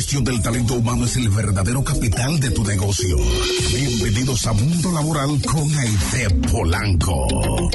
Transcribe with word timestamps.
gestión 0.00 0.24
del 0.24 0.40
talento 0.40 0.76
humano 0.76 1.04
es 1.04 1.14
el 1.16 1.28
verdadero 1.28 1.84
capital 1.84 2.40
de 2.40 2.50
tu 2.52 2.64
negocio. 2.64 3.18
Bienvenidos 3.70 4.46
a 4.46 4.54
Mundo 4.54 4.92
Laboral 4.92 5.38
con 5.42 5.70
Aide 5.74 6.30
Polanco. 6.50 7.70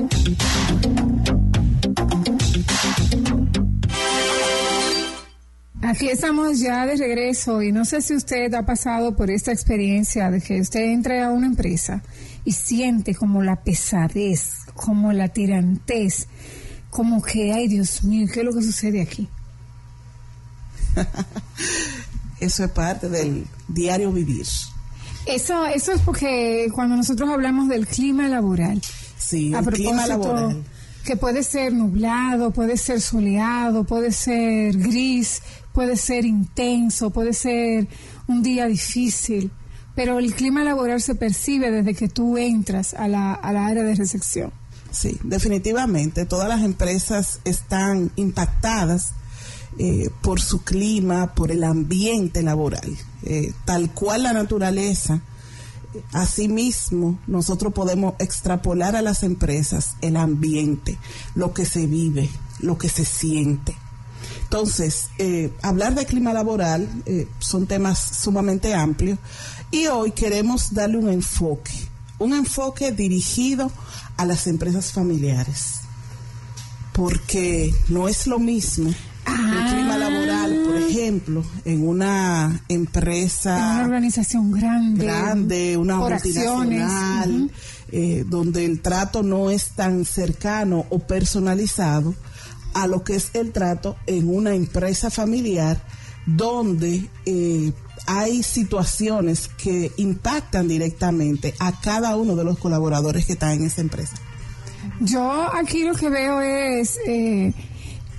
Aquí 5.83 6.09
estamos 6.09 6.60
ya 6.60 6.88
de 6.88 6.96
regreso 6.96 7.62
y 7.62 7.72
no 7.72 7.85
sé 7.85 8.01
si 8.01 8.15
usted 8.15 8.51
ha 8.55 8.65
pasado 8.65 9.15
por 9.15 9.29
esta 9.29 9.51
experiencia 9.51 10.31
de 10.31 10.42
que 10.42 10.60
usted 10.60 10.79
entre 10.79 11.21
a 11.21 11.29
una 11.29 11.46
empresa 11.46 12.01
y 12.44 12.53
siente 12.53 13.13
como 13.13 13.44
la 13.44 13.57
pesadez, 13.57 14.65
como 14.73 15.13
la 15.13 15.28
tirantez, 15.28 16.27
como 16.89 17.21
que, 17.21 17.53
ay 17.53 17.67
Dios 17.67 18.03
mío, 18.03 18.27
¿qué 18.34 18.39
es 18.39 18.45
lo 18.48 18.52
que 18.52 18.63
sucede 18.63 19.03
aquí? 19.03 19.30
eso 22.40 22.64
es 22.64 22.72
parte 22.72 23.09
del 23.09 23.46
diario 23.68 24.12
vivir. 24.12 24.46
Eso, 25.26 25.66
eso 25.66 25.91
es 25.91 26.02
porque 26.02 26.70
cuando 26.73 26.96
nosotros 26.96 27.30
hablamos 27.30 27.68
del 27.68 27.88
clima 27.88 28.28
laboral, 28.28 28.82
sí, 29.18 29.54
el 29.54 29.66
clima 29.66 30.05
laboral. 30.05 30.64
que 31.04 31.18
puede 31.18 31.42
ser 31.42 31.73
nublado, 31.73 32.52
puede 32.52 32.78
ser 32.78 33.02
soleado, 33.02 33.84
puede 33.86 34.12
ser 34.12 34.78
gris, 34.78 35.42
puede 35.73 35.98
ser 35.98 36.26
intenso, 36.26 37.09
puede 37.09 37.34
ser 37.34 37.88
un 38.28 38.44
día 38.44 38.67
difícil, 38.67 39.52
pero 39.95 40.20
el 40.20 40.34
clima 40.36 40.64
laboral 40.64 41.02
se 41.02 41.16
percibe 41.16 41.72
desde 41.72 41.95
que 41.95 42.08
tú 42.08 42.38
entras 42.38 42.94
a 42.94 43.08
la, 43.08 43.34
a 43.34 43.52
la 43.52 43.66
área 43.66 43.84
de 43.84 43.95
recepción. 43.95 44.52
Sí, 44.92 45.17
definitivamente. 45.23 46.26
Todas 46.26 46.48
las 46.48 46.64
empresas 46.64 47.40
están 47.44 48.12
impactadas 48.16 49.14
eh, 49.78 50.10
por 50.22 50.40
su 50.40 50.62
clima, 50.64 51.34
por 51.34 51.52
el 51.52 51.66
ambiente 51.66 52.42
laboral. 52.42 52.96
Eh, 53.24 53.54
tal 53.66 53.92
cual 53.92 54.24
la 54.24 54.32
naturaleza, 54.32 55.22
asimismo 56.14 57.20
nosotros 57.28 57.73
podemos 57.73 58.14
extrapolar 58.20 58.95
a 58.95 59.02
las 59.02 59.23
empresas 59.23 59.95
el 60.00 60.16
ambiente, 60.16 60.98
lo 61.34 61.54
que 61.54 61.66
se 61.66 61.88
vive, 61.88 62.30
lo 62.59 62.78
que 62.78 62.88
se 62.88 63.04
siente. 63.04 63.76
Entonces, 64.44 65.09
eh, 65.17 65.52
hablar 65.62 65.94
de 65.94 66.06
clima 66.06 66.32
laboral 66.32 66.88
son 67.39 67.67
temas 67.67 68.00
sumamente 68.00 68.73
amplios 68.73 69.20
y 69.72 69.88
hoy 69.88 70.12
queremos 70.12 70.73
darle 70.73 70.98
un 71.00 71.10
enfoque, 71.10 71.73
un 72.17 72.34
enfoque 72.34 72.94
dirigido 72.94 73.70
a 74.16 74.26
las 74.26 74.48
empresas 74.48 74.94
familiares, 74.94 75.82
porque 76.94 77.76
no 77.89 78.08
es 78.08 78.26
lo 78.26 78.39
mismo 78.39 78.94
el 79.28 79.73
clima 79.73 79.98
laboral, 79.98 80.64
por 80.66 80.78
ah. 80.78 80.88
ejemplo, 80.88 81.44
en 81.66 81.88
una 81.88 82.62
empresa... 82.70 83.58
En 83.58 83.64
una 83.64 83.84
organización 83.86 84.52
grande. 84.52 85.06
Grande, 85.06 85.78
una 85.78 85.98
multinacional, 85.98 87.52
eh, 87.92 88.23
donde 88.28 88.66
el 88.66 88.82
trato 88.82 89.23
no 89.23 89.50
es 89.50 89.70
tan 89.70 90.06
cercano 90.06 90.86
o 90.90 91.00
personalizado 91.00 92.16
a 92.73 92.88
lo 92.88 93.04
que 93.04 93.16
es 93.16 93.32
el 93.34 93.52
trato 93.52 93.95
en 94.06 94.30
una 94.30 94.54
empresa 94.54 95.09
familiar 95.09 95.82
donde 96.26 97.10
eh, 97.26 97.72
hay 98.08 98.44
situaciones 98.44 99.48
que 99.48 99.92
impactan 99.98 100.67
directamente 100.67 101.54
a 101.60 101.80
cada 101.80 102.16
uno 102.16 102.36
de 102.36 102.44
los 102.44 102.58
colaboradores 102.58 103.26
que 103.26 103.34
están 103.34 103.54
en 103.54 103.66
esa 103.66 103.82
empresa. 103.82 104.16
Yo 105.00 105.50
aquí 105.54 105.84
lo 105.84 105.95
que 105.95 106.10
veo 106.10 106.42
es 106.42 107.00
eh, 107.08 107.54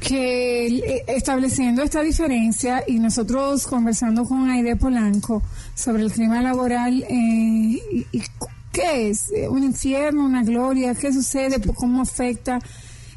que 0.01 0.67
eh, 0.67 1.05
estableciendo 1.09 1.83
esta 1.83 2.03
diferencia 2.03 2.85
y 2.87 2.99
nosotros 2.99 3.67
conversando 3.67 4.25
con 4.25 4.51
Aide 4.51 4.77
Polanco 4.77 5.43
sobre 5.75 6.03
el 6.03 6.13
clima 6.13 6.43
laboral, 6.43 7.03
eh, 7.09 7.81
y, 8.13 8.23
¿qué 8.73 9.09
es? 9.09 9.31
Eh, 9.33 9.49
¿Un 9.49 9.65
infierno, 9.65 10.25
una 10.25 10.43
gloria? 10.43 10.95
¿Qué 10.95 11.13
sucede? 11.13 11.61
¿Cómo 11.75 12.03
afecta? 12.03 12.59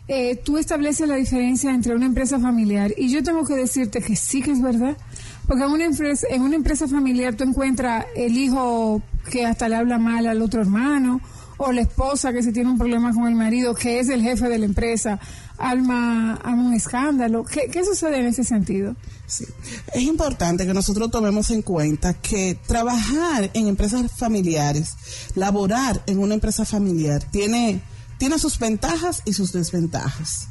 Eh, 0.08 0.38
tú 0.38 0.58
estableces 0.58 1.08
la 1.08 1.16
diferencia 1.16 1.70
entre 1.70 1.96
una 1.96 2.08
empresa 2.08 2.40
familiar 2.40 2.92
y 2.98 3.10
yo 3.10 3.22
tengo 3.22 3.46
que 3.46 3.54
decirte 3.54 4.02
que 4.02 4.16
sí 4.16 4.42
que 4.42 4.52
es 4.52 4.62
verdad. 4.62 4.98
Porque 5.46 5.64
en 5.64 5.72
una 5.72 5.86
empresa, 5.86 6.28
en 6.32 6.42
una 6.42 6.56
empresa 6.56 6.88
familiar 6.88 7.36
tú 7.36 7.44
encuentras 7.44 8.06
el 8.16 8.38
hijo 8.38 9.02
que 9.30 9.46
hasta 9.46 9.70
le 9.70 9.76
habla 9.76 10.00
mal 10.00 10.26
al 10.26 10.42
otro 10.42 10.62
hermano, 10.62 11.22
o 11.58 11.74
la 11.74 11.82
esposa 11.82 12.32
que 12.32 12.42
se 12.42 12.54
tiene 12.54 12.70
un 12.70 12.78
problema 12.78 13.14
con 13.14 13.28
el 13.28 13.36
marido, 13.36 13.76
que 13.76 14.00
es 14.00 14.08
el 14.10 14.22
jefe 14.22 14.48
de 14.48 14.58
la 14.58 14.66
empresa, 14.66 15.20
alma 15.60 16.36
a 16.36 16.50
un 16.50 16.74
escándalo. 16.74 17.44
¿Qué, 17.44 17.84
sucede 17.84 18.20
en 18.20 18.28
ese 18.28 18.44
sentido? 18.44 18.96
Sí. 19.28 19.46
Es 19.94 20.02
importante 20.04 20.66
que 20.66 20.74
nosotros 20.74 21.12
tomemos 21.12 21.52
en 21.52 21.62
cuenta 21.62 22.14
que 22.14 22.58
trabajar 22.66 23.52
en 23.54 23.68
empresas 23.68 24.12
familiares, 24.12 24.96
laborar 25.36 26.02
en 26.08 26.20
una 26.20 26.34
empresa 26.34 26.66
familiar, 26.66 27.24
tiene, 27.32 27.82
tiene 28.18 28.40
sus 28.40 28.58
ventajas 28.58 29.22
y 29.26 29.34
sus 29.34 29.52
desventajas. 29.52 30.48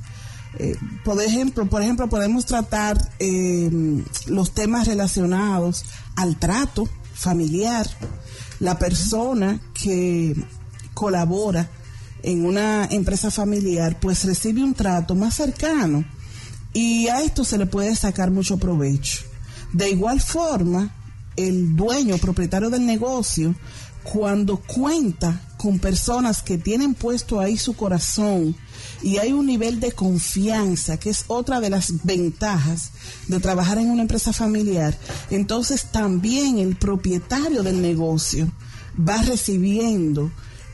Eh, 0.59 0.77
por 1.05 1.21
ejemplo, 1.23 1.67
por 1.67 1.83
ejemplo, 1.83 2.09
podemos 2.09 2.47
tratar 2.47 3.11
eh, 3.19 3.71
los 4.27 4.53
temas 4.53 4.87
relacionados 4.87 5.85
al 6.17 6.37
trato 6.39 6.89
familiar, 7.15 7.87
la 8.61 8.79
persona 8.79 9.61
que 9.75 10.35
colabora 10.95 11.69
en 12.23 12.45
una 12.45 12.87
empresa 12.87 13.31
familiar, 13.31 13.99
pues 14.01 14.25
recibe 14.25 14.63
un 14.63 14.75
trato 14.75 15.15
más 15.15 15.35
cercano 15.35 16.05
y 16.73 17.09
a 17.09 17.23
esto 17.23 17.45
se 17.45 17.59
le 17.59 17.67
puede 17.67 17.95
sacar 17.97 18.31
mucho 18.31 18.59
provecho. 18.59 19.21
De 19.73 19.91
igual 19.91 20.21
forma, 20.21 20.95
el 21.37 21.77
dueño, 21.77 22.19
propietario 22.19 22.71
del 22.71 22.87
negocio, 22.87 23.55
cuando 24.03 24.57
cuenta 24.57 25.41
con 25.57 25.79
personas 25.79 26.43
que 26.43 26.57
tienen 26.57 26.95
puesto 26.95 27.41
ahí 27.41 27.57
su 27.57 27.75
corazón 27.75 28.57
y 29.03 29.19
hay 29.19 29.33
un 29.33 29.47
nivel 29.47 29.81
de 29.81 29.93
confianza, 29.93 30.99
que 30.99 31.11
es 31.11 31.25
otra 31.29 31.61
de 31.61 31.71
las 31.71 32.05
ventajas 32.05 32.93
de 33.27 33.41
trabajar 33.41 33.79
en 33.79 33.91
una 33.91 34.03
empresa 34.03 34.33
familiar, 34.33 34.97
entonces 35.31 35.87
también 35.93 36.59
el 36.59 36.77
propietario 36.77 37.63
del 37.63 37.83
negocio 37.83 38.51
va 38.99 39.21
recibiendo 39.23 40.31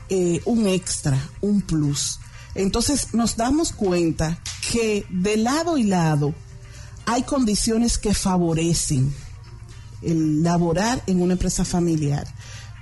eh, 0.09 0.41
un 0.45 0.67
extra, 0.67 1.19
un 1.41 1.63
plus. 1.63 2.19
Entonces 2.55 3.15
nos 3.15 3.37
damos 3.37 3.73
cuenta 3.73 4.39
que 4.71 5.07
de 5.11 5.37
lado 5.37 5.77
y 5.77 5.85
lado 5.85 6.35
hay 7.07 7.23
condiciones 7.23 7.99
que 7.99 8.15
favorecen 8.15 9.13
el 10.03 10.43
laborar 10.43 11.03
en 11.07 11.23
una 11.23 11.33
empresa 11.33 11.65
familiar. 11.65 12.27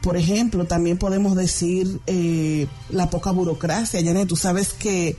Por 0.03 0.16
ejemplo, 0.16 0.65
también 0.65 0.99
podemos 0.99 1.37
decir 1.37 2.00
eh, 2.09 2.66
la 2.91 3.09
poca 3.09 3.31
burocracia. 3.31 4.03
Janet, 4.05 4.27
tú 4.27 4.34
sabes 4.34 4.72
que 4.72 5.16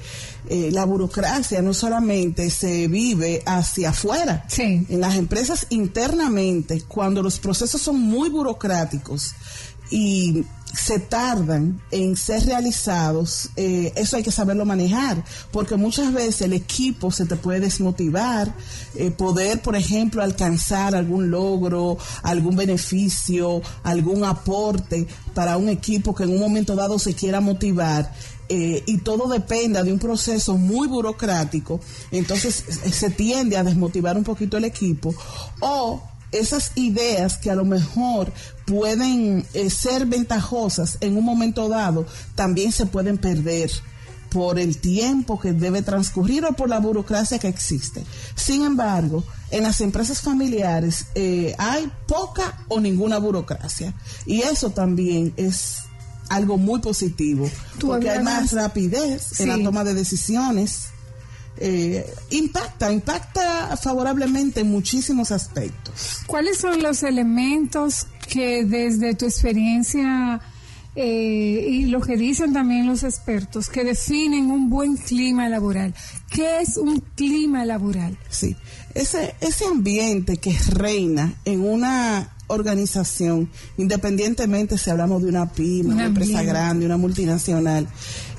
eh, 0.49 0.69
la 0.73 0.83
burocracia 0.83 1.61
no 1.61 1.73
solamente 1.73 2.49
se 2.49 2.89
vive 2.89 3.41
hacia 3.45 3.91
afuera. 3.91 4.45
En 4.57 4.99
las 4.99 5.15
empresas 5.15 5.67
internamente, 5.69 6.81
cuando 6.81 7.23
los 7.23 7.39
procesos 7.39 7.81
son 7.81 7.97
muy 7.97 8.27
burocráticos 8.27 9.33
y 9.89 10.43
se 10.73 10.99
tardan 10.99 11.81
en 11.91 12.17
ser 12.17 12.45
realizados, 12.45 13.49
eh, 13.55 13.93
eso 13.95 14.17
hay 14.17 14.23
que 14.23 14.31
saberlo 14.31 14.65
manejar, 14.65 15.23
porque 15.51 15.75
muchas 15.75 16.11
veces 16.11 16.41
el 16.41 16.53
equipo 16.53 17.11
se 17.11 17.25
te 17.25 17.35
puede 17.35 17.59
desmotivar, 17.59 18.53
eh, 18.95 19.11
poder, 19.11 19.61
por 19.61 19.75
ejemplo, 19.75 20.23
alcanzar 20.23 20.95
algún 20.95 21.29
logro, 21.29 21.97
algún 22.23 22.55
beneficio, 22.55 23.61
algún 23.83 24.23
aporte 24.23 25.07
para 25.35 25.57
un 25.57 25.69
equipo 25.69 26.15
que 26.15 26.23
en 26.23 26.31
un 26.31 26.39
momento 26.39 26.75
dado 26.75 26.97
se 26.97 27.13
quiera 27.13 27.39
motivar. 27.39 28.11
Eh, 28.49 28.83
y 28.85 28.97
todo 28.97 29.29
dependa 29.29 29.83
de 29.83 29.93
un 29.93 29.99
proceso 29.99 30.57
muy 30.57 30.87
burocrático, 30.87 31.79
entonces 32.11 32.63
se 32.91 33.09
tiende 33.09 33.57
a 33.57 33.63
desmotivar 33.63 34.17
un 34.17 34.23
poquito 34.23 34.57
el 34.57 34.65
equipo 34.65 35.15
o 35.61 36.01
esas 36.33 36.71
ideas 36.75 37.37
que 37.37 37.51
a 37.51 37.55
lo 37.55 37.65
mejor 37.65 38.31
pueden 38.65 39.45
eh, 39.53 39.69
ser 39.69 40.05
ventajosas 40.05 40.97
en 41.01 41.17
un 41.17 41.25
momento 41.25 41.69
dado, 41.69 42.05
también 42.35 42.71
se 42.71 42.85
pueden 42.85 43.17
perder 43.17 43.71
por 44.29 44.57
el 44.57 44.77
tiempo 44.77 45.39
que 45.39 45.53
debe 45.53 45.83
transcurrir 45.83 46.43
o 46.45 46.53
por 46.53 46.67
la 46.67 46.79
burocracia 46.79 47.37
que 47.37 47.47
existe. 47.47 48.03
Sin 48.35 48.63
embargo, 48.63 49.23
en 49.51 49.61
las 49.63 49.79
empresas 49.79 50.21
familiares 50.21 51.05
eh, 51.13 51.53
hay 51.59 51.89
poca 52.07 52.57
o 52.67 52.79
ninguna 52.79 53.19
burocracia 53.19 53.93
y 54.25 54.41
eso 54.41 54.71
también 54.71 55.33
es 55.37 55.83
algo 56.29 56.57
muy 56.57 56.79
positivo 56.79 57.47
porque 57.79 58.09
hay 58.09 58.23
más 58.23 58.53
rapidez 58.53 59.39
en 59.39 59.49
la 59.49 59.61
toma 59.61 59.83
de 59.83 59.93
decisiones 59.93 60.87
eh, 61.57 62.05
impacta, 62.31 62.91
impacta 62.91 63.77
favorablemente 63.77 64.61
en 64.61 64.71
muchísimos 64.71 65.31
aspectos. 65.31 66.21
¿Cuáles 66.25 66.57
son 66.57 66.81
los 66.81 67.03
elementos 67.03 68.07
que 68.27 68.65
desde 68.65 69.13
tu 69.13 69.25
experiencia 69.25 70.41
eh, 70.95 71.65
y 71.69 71.85
lo 71.85 72.01
que 72.01 72.17
dicen 72.17 72.53
también 72.53 72.87
los 72.87 73.03
expertos, 73.03 73.69
que 73.69 73.83
definen 73.83 74.49
un 74.49 74.69
buen 74.69 74.97
clima 74.97 75.47
laboral? 75.49 75.93
¿Qué 76.29 76.61
es 76.61 76.77
un 76.77 76.99
clima 77.15 77.65
laboral? 77.65 78.17
Sí, 78.29 78.55
ese, 78.93 79.35
ese 79.39 79.65
ambiente 79.65 80.37
que 80.37 80.57
reina 80.69 81.35
en 81.45 81.61
una 81.61 82.29
organización, 82.53 83.49
independientemente 83.77 84.77
si 84.77 84.89
hablamos 84.89 85.21
de 85.21 85.29
una 85.29 85.51
pyme, 85.51 85.93
una, 85.93 86.05
empresa 86.05 86.43
grande, 86.43 86.85
una 86.85 86.97
multinacional, 86.97 87.87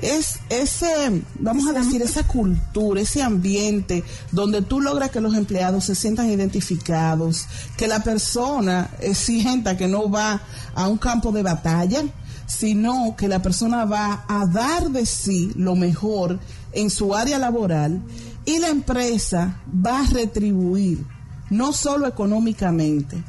es 0.00 0.38
ese, 0.48 1.22
vamos 1.38 1.66
a 1.68 1.72
decir, 1.72 2.02
esa 2.02 2.26
cultura, 2.26 3.00
ese 3.00 3.22
ambiente 3.22 4.04
donde 4.32 4.62
tú 4.62 4.80
logras 4.80 5.10
que 5.10 5.20
los 5.20 5.34
empleados 5.34 5.84
se 5.84 5.94
sientan 5.94 6.30
identificados, 6.30 7.46
que 7.76 7.88
la 7.88 8.02
persona 8.02 8.90
sienta 9.12 9.76
que 9.76 9.88
no 9.88 10.10
va 10.10 10.42
a 10.74 10.88
un 10.88 10.98
campo 10.98 11.32
de 11.32 11.42
batalla, 11.42 12.02
sino 12.46 13.14
que 13.16 13.28
la 13.28 13.42
persona 13.42 13.84
va 13.84 14.24
a 14.28 14.46
dar 14.46 14.90
de 14.90 15.06
sí 15.06 15.52
lo 15.56 15.76
mejor 15.76 16.38
en 16.72 16.90
su 16.90 17.14
área 17.14 17.38
laboral 17.38 18.02
y 18.44 18.58
la 18.58 18.68
empresa 18.68 19.60
va 19.74 20.00
a 20.00 20.06
retribuir, 20.06 21.04
no 21.50 21.72
solo 21.72 22.06
económicamente, 22.06 23.22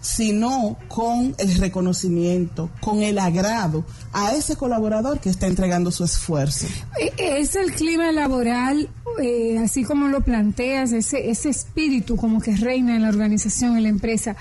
sino 0.00 0.76
con 0.88 1.34
el 1.38 1.54
reconocimiento, 1.56 2.70
con 2.80 3.02
el 3.02 3.18
agrado 3.18 3.84
a 4.12 4.34
ese 4.34 4.56
colaborador 4.56 5.20
que 5.20 5.28
está 5.28 5.46
entregando 5.46 5.90
su 5.90 6.04
esfuerzo. 6.04 6.66
E, 6.98 7.12
es 7.40 7.54
el 7.54 7.72
clima 7.72 8.10
laboral, 8.12 8.88
eh, 9.22 9.58
así 9.58 9.84
como 9.84 10.08
lo 10.08 10.22
planteas, 10.22 10.92
ese, 10.92 11.30
ese 11.30 11.50
espíritu 11.50 12.16
como 12.16 12.40
que 12.40 12.56
reina 12.56 12.96
en 12.96 13.02
la 13.02 13.08
organización, 13.08 13.76
en 13.76 13.82
la 13.84 13.88
empresa. 13.88 14.36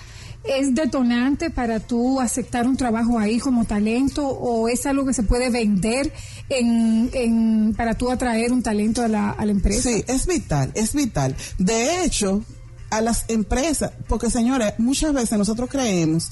¿Es 0.46 0.74
detonante 0.74 1.50
para 1.50 1.82
tú 1.82 2.22
aceptar 2.22 2.66
un 2.66 2.78
trabajo 2.78 3.20
ahí 3.20 3.40
como 3.40 3.66
talento 3.66 4.26
o 4.26 4.70
es 4.70 4.86
algo 4.86 5.06
que 5.06 5.14
se 5.14 5.24
puede 5.24 5.50
vender 5.50 6.14
en, 6.48 7.10
en, 7.14 7.74
para 7.76 7.94
tú 7.96 8.10
atraer 8.10 8.54
un 8.54 8.64
talento 8.64 9.04
a 9.04 9.10
la, 9.10 9.32
a 9.32 9.46
la 9.46 9.52
empresa? 9.52 9.90
Sí, 9.90 10.04
es 10.08 10.26
vital, 10.26 10.72
es 10.76 10.94
vital. 10.94 11.36
De 11.58 12.06
hecho, 12.06 12.42
a 12.90 13.02
las 13.02 13.26
empresas, 13.28 13.92
porque 14.08 14.30
señores, 14.30 14.74
muchas 14.78 15.14
veces 15.14 15.38
nosotros 15.38 15.70
creemos 15.70 16.32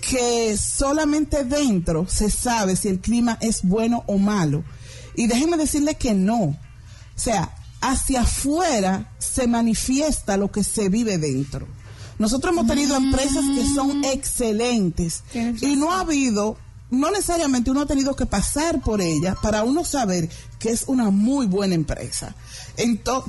que 0.00 0.56
solamente 0.56 1.44
dentro 1.44 2.06
se 2.08 2.30
sabe 2.30 2.76
si 2.76 2.88
el 2.88 3.00
clima 3.00 3.38
es 3.40 3.62
bueno 3.62 4.02
o 4.06 4.18
malo. 4.18 4.64
Y 5.14 5.26
déjenme 5.26 5.56
decirle 5.56 5.96
que 5.96 6.14
no. 6.14 6.40
O 6.40 6.56
sea, 7.14 7.54
hacia 7.80 8.22
afuera 8.22 9.12
se 9.18 9.46
manifiesta 9.46 10.36
lo 10.36 10.50
que 10.50 10.64
se 10.64 10.88
vive 10.88 11.18
dentro. 11.18 11.68
Nosotros 12.18 12.52
hemos 12.52 12.66
tenido 12.66 12.96
empresas 12.96 13.44
que 13.54 13.64
son 13.74 14.00
mm. 14.00 14.04
excelentes 14.04 15.22
y 15.34 15.76
no 15.76 15.92
ha 15.92 16.00
habido 16.00 16.58
no 16.90 17.10
necesariamente 17.10 17.70
uno 17.70 17.82
ha 17.82 17.86
tenido 17.86 18.14
que 18.16 18.26
pasar 18.26 18.80
por 18.80 19.00
ella 19.00 19.36
para 19.40 19.62
uno 19.62 19.84
saber 19.84 20.28
que 20.58 20.70
es 20.70 20.84
una 20.86 21.10
muy 21.10 21.46
buena 21.46 21.74
empresa. 21.74 22.34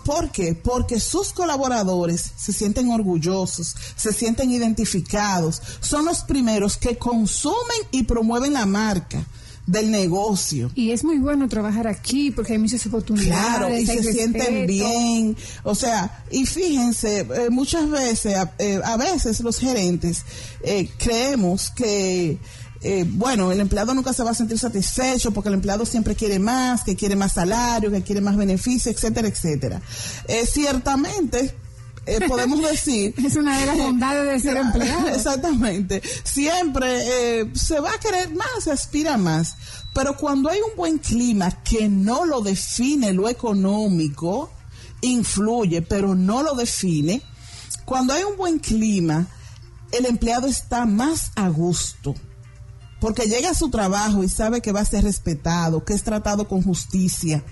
¿Por 0.05 0.31
qué? 0.31 0.53
Porque 0.55 0.99
sus 0.99 1.33
colaboradores 1.33 2.31
se 2.35 2.53
sienten 2.53 2.89
orgullosos, 2.89 3.75
se 3.95 4.13
sienten 4.13 4.51
identificados, 4.51 5.61
son 5.79 6.05
los 6.05 6.19
primeros 6.21 6.77
que 6.77 6.97
consumen 6.97 7.57
y 7.91 8.03
promueven 8.03 8.53
la 8.53 8.65
marca 8.65 9.25
del 9.65 9.91
negocio. 9.91 10.71
Y 10.75 10.91
es 10.91 11.03
muy 11.03 11.17
bueno 11.19 11.47
trabajar 11.47 11.87
aquí 11.87 12.31
porque 12.31 12.53
hay 12.53 12.59
muchas 12.59 12.85
oportunidades. 12.85 13.33
Claro, 13.33 13.77
y 13.77 13.85
se 13.85 14.11
sienten 14.11 14.67
bien. 14.67 15.37
O 15.63 15.75
sea, 15.75 16.23
y 16.31 16.45
fíjense, 16.45 17.19
eh, 17.19 17.49
muchas 17.49 17.89
veces, 17.89 18.35
eh, 18.59 18.81
a 18.83 18.97
veces 18.97 19.39
los 19.41 19.59
gerentes 19.59 20.23
eh, 20.63 20.89
creemos 20.97 21.71
que 21.71 22.37
eh, 22.83 23.05
bueno, 23.07 23.51
el 23.51 23.59
empleado 23.59 23.93
nunca 23.93 24.11
se 24.11 24.23
va 24.23 24.31
a 24.31 24.35
sentir 24.35 24.57
satisfecho 24.57 25.31
porque 25.31 25.49
el 25.49 25.55
empleado 25.55 25.85
siempre 25.85 26.15
quiere 26.15 26.39
más, 26.39 26.83
que 26.83 26.95
quiere 26.95 27.15
más 27.15 27.33
salario, 27.33 27.91
que 27.91 28.01
quiere 28.01 28.21
más 28.21 28.35
beneficio, 28.35 28.91
etcétera, 28.91 29.27
etcétera. 29.27 29.81
Eh, 30.27 30.47
ciertamente, 30.47 31.55
eh, 32.07 32.19
podemos 32.27 32.59
decir... 32.59 33.13
es 33.23 33.35
una 33.35 33.59
de 33.59 33.65
las 33.67 33.77
bondades 33.77 34.27
de 34.27 34.49
ser 34.49 34.57
empleado. 34.57 35.07
Exactamente. 35.15 36.01
Siempre 36.23 37.51
se 37.53 37.79
va 37.79 37.91
a 37.93 37.99
querer 37.99 38.33
más, 38.33 38.63
se 38.63 38.71
aspira 38.71 39.15
más. 39.17 39.55
Pero 39.93 40.17
cuando 40.17 40.49
hay 40.49 40.59
un 40.59 40.75
buen 40.75 40.97
clima 40.97 41.51
que 41.63 41.87
no 41.87 42.25
lo 42.25 42.41
define 42.41 43.13
lo 43.13 43.29
económico, 43.29 44.49
influye, 45.01 45.83
pero 45.83 46.15
no 46.15 46.41
lo 46.41 46.55
define, 46.55 47.21
cuando 47.85 48.13
hay 48.13 48.23
un 48.23 48.37
buen 48.37 48.57
clima, 48.57 49.27
el 49.91 50.05
empleado 50.05 50.47
está 50.47 50.85
más 50.85 51.31
a 51.35 51.49
gusto 51.49 52.15
porque 53.01 53.25
llega 53.25 53.49
a 53.49 53.55
su 53.55 53.69
trabajo 53.69 54.23
y 54.23 54.29
sabe 54.29 54.61
que 54.61 54.71
va 54.71 54.79
a 54.79 54.85
ser 54.85 55.03
respetado, 55.03 55.83
que 55.83 55.93
es 55.93 56.03
tratado 56.03 56.47
con 56.47 56.61
justicia, 56.61 57.43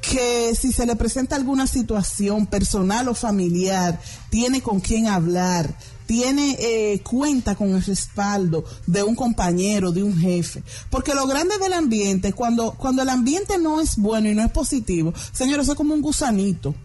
que 0.00 0.54
si 0.54 0.72
se 0.72 0.86
le 0.86 0.94
presenta 0.94 1.34
alguna 1.34 1.66
situación 1.66 2.46
personal 2.46 3.08
o 3.08 3.14
familiar, 3.14 4.00
tiene 4.30 4.62
con 4.62 4.78
quién 4.78 5.08
hablar, 5.08 5.76
tiene 6.06 6.56
eh, 6.60 7.00
cuenta 7.02 7.56
con 7.56 7.70
el 7.74 7.82
respaldo 7.82 8.64
de 8.86 9.02
un 9.02 9.16
compañero, 9.16 9.90
de 9.90 10.04
un 10.04 10.16
jefe. 10.16 10.62
Porque 10.88 11.14
lo 11.14 11.26
grande 11.26 11.58
del 11.58 11.72
ambiente, 11.72 12.32
cuando, 12.32 12.70
cuando 12.78 13.02
el 13.02 13.08
ambiente 13.08 13.58
no 13.58 13.80
es 13.80 13.96
bueno 13.96 14.30
y 14.30 14.36
no 14.36 14.44
es 14.44 14.52
positivo, 14.52 15.12
señores, 15.32 15.68
es 15.68 15.74
como 15.74 15.94
un 15.94 16.00
gusanito 16.00 16.76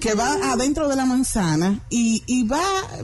que 0.00 0.14
va 0.14 0.52
adentro 0.52 0.88
de 0.88 0.96
la 0.96 1.04
manzana 1.04 1.80
y, 1.90 2.22
y, 2.26 2.44
va 2.44 2.62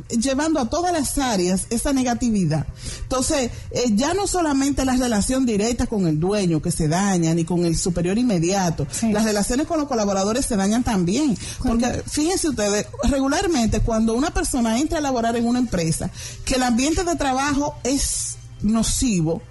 llevando 0.08 0.60
a 0.60 0.68
todas 0.68 0.92
las 0.92 1.18
áreas 1.18 1.66
esa 1.70 1.92
negatividad. 1.92 2.66
Entonces, 3.02 3.50
eh, 3.70 3.84
ya 3.94 4.14
no 4.14 4.26
solamente 4.26 4.84
la 4.84 4.96
relación 4.96 5.46
directa 5.46 5.86
con 5.86 6.06
el 6.06 6.18
dueño 6.18 6.62
que 6.62 6.70
se 6.70 6.88
daña, 6.88 7.34
ni 7.34 7.44
con 7.44 7.64
el 7.64 7.76
superior 7.76 8.18
inmediato, 8.18 8.86
las 9.10 9.24
relaciones 9.24 9.66
con 9.66 9.78
los 9.78 9.88
colaboradores 9.88 10.46
se 10.46 10.56
dañan 10.56 10.82
también. 10.82 11.36
Porque 11.62 12.02
fíjense 12.06 12.48
ustedes, 12.48 12.86
regularmente 13.04 13.80
cuando 13.80 14.14
una 14.14 14.32
persona 14.32 14.78
entra 14.78 14.98
a 14.98 15.02
laborar 15.02 15.36
en 15.36 15.46
una 15.46 15.58
empresa, 15.58 16.10
que 16.44 16.54
el 16.54 16.62
ambiente 16.62 17.04
de 17.04 17.16
trabajo 17.16 17.76
es 17.84 18.36
nocivo, 18.62 19.42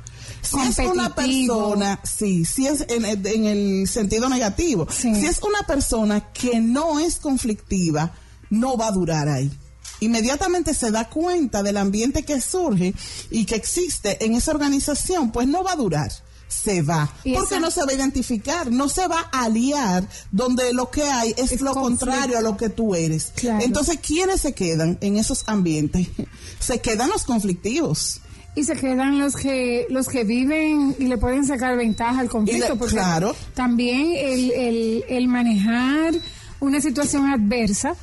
si 0.54 0.60
es 0.68 0.80
una 0.80 1.14
persona, 1.16 2.00
sí, 2.04 2.46
si 2.46 2.68
es 2.68 2.86
en, 2.90 3.06
el 3.06 3.88
sentido 3.88 4.30
negativo, 4.30 4.88
si 4.90 5.26
es 5.26 5.42
una 5.42 5.66
persona 5.66 6.32
que 6.32 6.60
no 6.60 7.00
es 7.00 7.18
conflictiva, 7.18 8.14
no 8.50 8.78
va 8.78 8.88
a 8.88 8.92
durar 8.92 9.28
ahí. 9.28 9.52
Inmediatamente 10.00 10.74
se 10.74 10.92
da 10.92 11.10
cuenta 11.10 11.64
del 11.64 11.78
ambiente 11.78 12.24
que 12.24 12.42
surge 12.42 12.94
y 13.30 13.46
que 13.46 13.56
existe 13.56 14.24
en 14.24 14.34
esa 14.34 14.52
organización, 14.52 15.32
pues 15.32 15.48
no 15.48 15.64
va 15.64 15.74
a 15.74 15.78
durar. 15.78 16.12
Se 16.48 16.84
va, 16.84 17.12
porque 17.34 17.60
no 17.60 17.72
se 17.72 17.84
va 17.84 17.92
a 17.92 17.96
identificar, 17.96 18.72
no 18.72 18.88
se 18.88 19.08
va 19.08 19.28
a 19.32 19.46
aliar 19.46 20.08
donde 20.32 20.72
lo 20.72 20.92
que 20.92 21.02
hay 21.02 21.34
es, 21.36 21.60
lo 21.62 21.74
contrario 21.74 22.38
a 22.38 22.42
lo 22.42 22.56
que 22.58 22.70
tú 22.70 22.94
eres. 22.94 23.34
Entonces, 23.42 23.98
¿quiénes 24.06 24.42
se 24.42 24.54
quedan 24.54 25.00
en 25.02 25.18
esos 25.18 25.44
ambientes? 25.48 26.08
Se 26.60 26.80
quedan 26.80 27.10
los 27.10 27.24
conflictivos 27.24 28.22
y 28.56 28.64
se 28.64 28.76
quedan 28.76 29.20
los 29.20 29.36
que 29.36 29.88
los 29.90 30.08
que 30.08 30.24
viven 30.24 30.96
y 31.00 31.06
le 31.06 31.18
pueden 31.18 31.46
sacar 31.46 31.76
ventaja 31.76 32.20
al 32.20 32.30
conflicto 32.30 32.76
porque 32.76 32.94
claro. 32.94 33.36
también 33.54 34.14
el, 34.16 34.52
el, 34.52 35.06
el, 35.10 35.28
manejar 35.28 36.14
una 36.60 36.80
situación 36.80 37.28
adversa 37.30 37.96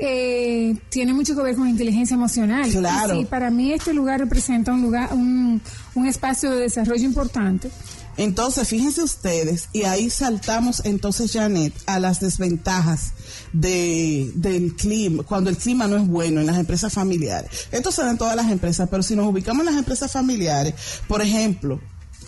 eh, 0.00 0.74
tiene 0.88 1.14
mucho 1.14 1.36
que 1.36 1.42
ver 1.42 1.54
con 1.54 1.68
inteligencia 1.68 2.14
emocional 2.14 2.68
claro 2.70 3.20
y 3.20 3.24
para 3.24 3.50
mí 3.50 3.72
este 3.72 3.94
lugar 3.94 4.18
representa 4.18 4.72
un 4.72 4.82
lugar 4.82 5.12
un, 5.12 5.60
un 5.94 6.06
espacio 6.06 6.50
de 6.50 6.62
desarrollo 6.62 7.04
importante 7.04 7.70
entonces, 8.16 8.68
fíjense 8.68 9.02
ustedes, 9.02 9.68
y 9.72 9.84
ahí 9.84 10.08
saltamos 10.10 10.82
entonces, 10.84 11.32
Janet, 11.32 11.72
a 11.86 11.98
las 11.98 12.20
desventajas 12.20 13.12
de, 13.52 14.30
del 14.34 14.76
clima, 14.76 15.24
cuando 15.24 15.50
el 15.50 15.56
clima 15.56 15.88
no 15.88 15.96
es 15.96 16.06
bueno 16.06 16.40
en 16.40 16.46
las 16.46 16.58
empresas 16.58 16.92
familiares. 16.92 17.50
Esto 17.72 17.90
se 17.90 18.02
da 18.02 18.10
en 18.10 18.18
todas 18.18 18.36
las 18.36 18.50
empresas, 18.50 18.88
pero 18.90 19.02
si 19.02 19.16
nos 19.16 19.26
ubicamos 19.26 19.60
en 19.60 19.72
las 19.72 19.78
empresas 19.78 20.12
familiares, 20.12 20.74
por 21.08 21.22
ejemplo, 21.22 21.80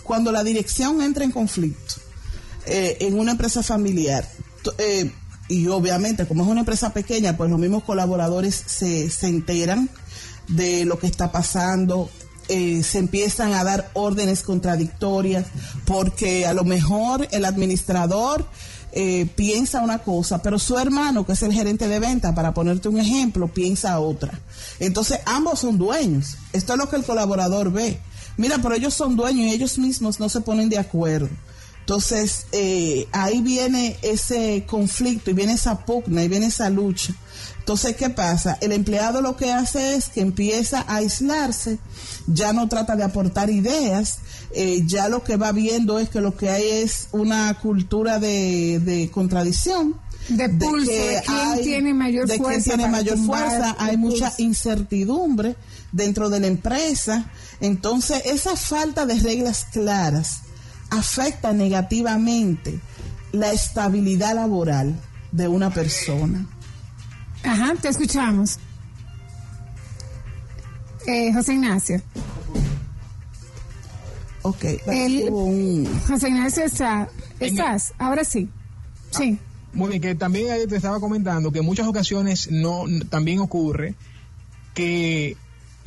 cuando 0.03 0.31
la 0.31 0.43
dirección 0.43 1.01
entra 1.01 1.23
en 1.23 1.31
conflicto 1.31 1.95
eh, 2.65 2.97
en 3.01 3.17
una 3.17 3.31
empresa 3.31 3.63
familiar, 3.63 4.27
eh, 4.77 5.11
y 5.49 5.67
obviamente 5.67 6.25
como 6.25 6.43
es 6.43 6.49
una 6.49 6.61
empresa 6.61 6.91
pequeña, 6.91 7.37
pues 7.37 7.49
los 7.49 7.59
mismos 7.59 7.83
colaboradores 7.83 8.55
se, 8.65 9.09
se 9.09 9.27
enteran 9.27 9.89
de 10.47 10.85
lo 10.85 10.99
que 10.99 11.07
está 11.07 11.31
pasando, 11.31 12.09
eh, 12.49 12.83
se 12.83 12.99
empiezan 12.99 13.53
a 13.53 13.63
dar 13.63 13.89
órdenes 13.93 14.43
contradictorias 14.43 15.45
porque 15.85 16.45
a 16.45 16.53
lo 16.53 16.63
mejor 16.63 17.27
el 17.31 17.45
administrador 17.45 18.45
eh, 18.93 19.27
piensa 19.35 19.81
una 19.81 19.99
cosa, 19.99 20.41
pero 20.41 20.57
su 20.57 20.77
hermano, 20.77 21.25
que 21.25 21.33
es 21.33 21.43
el 21.43 21.53
gerente 21.53 21.87
de 21.87 21.99
venta, 21.99 22.33
para 22.33 22.53
ponerte 22.53 22.89
un 22.89 22.99
ejemplo, 22.99 23.47
piensa 23.47 23.99
otra. 23.99 24.39
Entonces 24.79 25.19
ambos 25.25 25.59
son 25.59 25.77
dueños. 25.77 26.37
Esto 26.53 26.73
es 26.73 26.79
lo 26.79 26.89
que 26.89 26.95
el 26.95 27.03
colaborador 27.03 27.71
ve. 27.71 27.99
Mira, 28.37 28.59
pero 28.61 28.75
ellos 28.75 28.93
son 28.93 29.15
dueños 29.15 29.47
y 29.47 29.51
ellos 29.51 29.77
mismos 29.77 30.19
no 30.19 30.29
se 30.29 30.41
ponen 30.41 30.69
de 30.69 30.77
acuerdo. 30.77 31.29
Entonces 31.87 32.47
eh, 32.51 33.07
ahí 33.13 33.41
viene 33.41 33.95
ese 34.01 34.65
conflicto 34.67 35.31
y 35.31 35.33
viene 35.33 35.53
esa 35.53 35.85
pugna 35.85 36.21
y 36.21 36.27
viene 36.27 36.47
esa 36.47 36.69
lucha. 36.69 37.13
Entonces, 37.59 37.95
¿qué 37.95 38.09
pasa? 38.09 38.57
El 38.59 38.73
empleado 38.73 39.21
lo 39.21 39.37
que 39.37 39.53
hace 39.53 39.95
es 39.95 40.09
que 40.09 40.19
empieza 40.19 40.81
a 40.81 40.97
aislarse, 40.97 41.79
ya 42.27 42.51
no 42.51 42.67
trata 42.67 42.97
de 42.97 43.05
aportar 43.05 43.49
ideas, 43.49 44.17
eh, 44.51 44.81
ya 44.85 45.07
lo 45.07 45.23
que 45.23 45.37
va 45.37 45.53
viendo 45.53 45.97
es 45.97 46.09
que 46.09 46.19
lo 46.19 46.35
que 46.35 46.49
hay 46.49 46.67
es 46.67 47.07
una 47.13 47.53
cultura 47.53 48.19
de, 48.19 49.09
contradicción 49.13 49.95
de, 50.27 50.49
pulso, 50.49 50.91
de, 50.91 51.21
quién 51.25 51.63
tiene 51.63 51.93
mayor 51.93 52.27
de 52.27 52.37
fuerza. 52.37 52.63
Quién 52.63 52.77
tiene 52.79 52.91
mayor 52.91 53.17
fuerza, 53.17 53.77
hay 53.79 53.95
mucha 53.95 54.33
incertidumbre 54.39 55.55
dentro 55.93 56.29
de 56.29 56.41
la 56.41 56.47
empresa. 56.47 57.31
Entonces, 57.61 58.23
esa 58.25 58.57
falta 58.57 59.05
de 59.05 59.17
reglas 59.19 59.67
claras 59.71 60.41
afecta 60.89 61.53
negativamente 61.53 62.79
la 63.31 63.51
estabilidad 63.51 64.35
laboral 64.35 64.99
de 65.31 65.47
una 65.47 65.69
persona. 65.71 66.45
Ajá, 67.43 67.75
te 67.81 67.89
escuchamos. 67.89 68.59
Eh, 71.05 71.31
José 71.33 71.53
Ignacio. 71.53 72.01
Ok, 74.41 74.63
el, 74.87 75.87
José 76.07 76.29
Ignacio 76.29 76.63
está, 76.63 77.09
estás, 77.39 77.93
ahora 77.97 78.23
sí. 78.23 78.49
Sí. 79.11 79.39
Muy 79.73 79.89
bien, 79.89 80.01
que 80.01 80.15
también 80.15 80.67
te 80.67 80.75
estaba 80.75 80.99
comentando 80.99 81.51
que 81.51 81.59
en 81.59 81.65
muchas 81.65 81.87
ocasiones 81.87 82.49
no 82.51 82.85
también 83.09 83.39
ocurre 83.39 83.95
que 84.73 85.35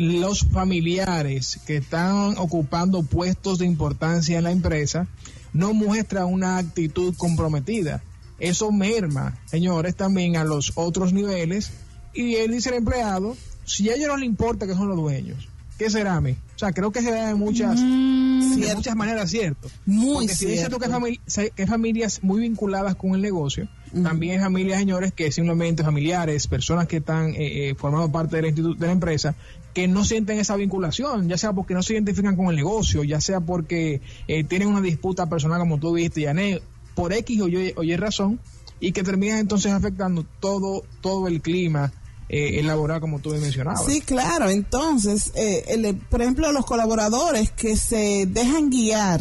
los 0.01 0.47
familiares 0.47 1.61
que 1.67 1.77
están 1.77 2.39
ocupando 2.39 3.03
puestos 3.03 3.59
de 3.59 3.67
importancia 3.67 4.39
en 4.39 4.45
la 4.45 4.51
empresa 4.51 5.07
no 5.53 5.75
muestran 5.75 6.25
una 6.25 6.57
actitud 6.57 7.15
comprometida. 7.19 8.03
Eso 8.39 8.73
merma, 8.73 9.39
señores, 9.45 9.95
también 9.95 10.39
a 10.39 10.45
los 10.45 10.73
otros 10.75 11.13
niveles. 11.13 11.73
Y 12.15 12.37
él 12.37 12.53
dice 12.53 12.71
el 12.71 12.77
empleado, 12.77 13.37
si 13.67 13.91
a 13.91 13.95
ellos 13.95 14.09
no 14.09 14.17
le 14.17 14.25
importa 14.25 14.67
que 14.67 14.73
son 14.73 14.89
los 14.89 14.97
dueños, 14.97 15.51
¿qué 15.77 15.91
será 15.91 16.17
a 16.17 16.21
mí? 16.23 16.31
O 16.57 16.59
sea, 16.59 16.73
creo 16.73 16.91
que 16.93 17.03
se 17.03 17.11
da 17.11 17.29
de 17.29 17.35
muchas, 17.35 17.79
mm, 17.79 18.59
de 18.59 18.75
muchas 18.75 18.97
maneras, 18.97 19.31
¿cierto? 19.31 19.69
Muy 19.85 20.27
Porque 20.27 20.35
si 20.35 20.47
dice 20.47 20.71
tú 20.71 20.79
que, 20.79 20.87
hay 20.87 21.67
familias 21.67 22.21
muy 22.23 22.41
vinculadas 22.41 22.95
con 22.97 23.15
el 23.15 23.21
negocio, 23.21 23.69
también 24.03 24.35
hay 24.35 24.41
familias, 24.41 24.79
señores, 24.79 25.13
que 25.13 25.33
simplemente 25.33 25.83
familiares, 25.83 26.47
personas 26.47 26.87
que 26.87 26.99
están 26.99 27.31
eh, 27.31 27.71
eh, 27.71 27.75
formando 27.77 28.11
parte 28.11 28.37
del 28.37 28.47
instituto 28.47 28.79
de 28.79 28.87
la 28.87 28.93
empresa, 28.93 29.35
que 29.75 29.89
no 29.89 30.05
sienten 30.05 30.39
esa 30.39 30.57
vinculación, 30.57 31.29
ya 31.29 31.39
sea 31.39 31.53
porque 31.53 31.75
no 31.75 31.83
se 31.83 31.95
identifican 31.95 32.37
con 32.37 32.47
el 32.47 32.57
negocio, 32.57 33.05
ya 33.05 33.21
sea 33.21 33.41
porque 33.41 34.01
eh, 34.27 34.45
tienen 34.45 34.69
una 34.69 34.81
disputa 34.81 35.29
personal, 35.29 35.61
como 35.61 35.79
tú 35.79 35.93
viste, 35.93 36.23
Yané, 36.23 36.61
por 36.95 37.13
X 37.13 37.41
o 37.41 37.49
Y, 37.49 37.75
o 37.77 37.97
razón, 37.97 38.41
y 38.81 38.93
que 38.93 39.03
terminan 39.03 39.39
entonces 39.39 39.73
afectando 39.73 40.25
todo, 40.41 40.83
todo 41.01 41.29
el 41.29 41.41
clima 41.41 41.93
eh, 42.29 42.63
laboral, 42.63 43.01
como 43.01 43.21
tú 43.21 43.31
mencionabas. 43.31 43.85
Sí, 43.85 44.01
claro. 44.01 44.49
Entonces, 44.51 45.33
eh, 45.35 45.95
por 46.09 46.23
ejemplo, 46.23 46.51
los 46.53 46.65
colaboradores 46.65 47.51
que 47.51 47.77
se 47.77 48.27
dejan 48.27 48.71
guiar 48.71 49.21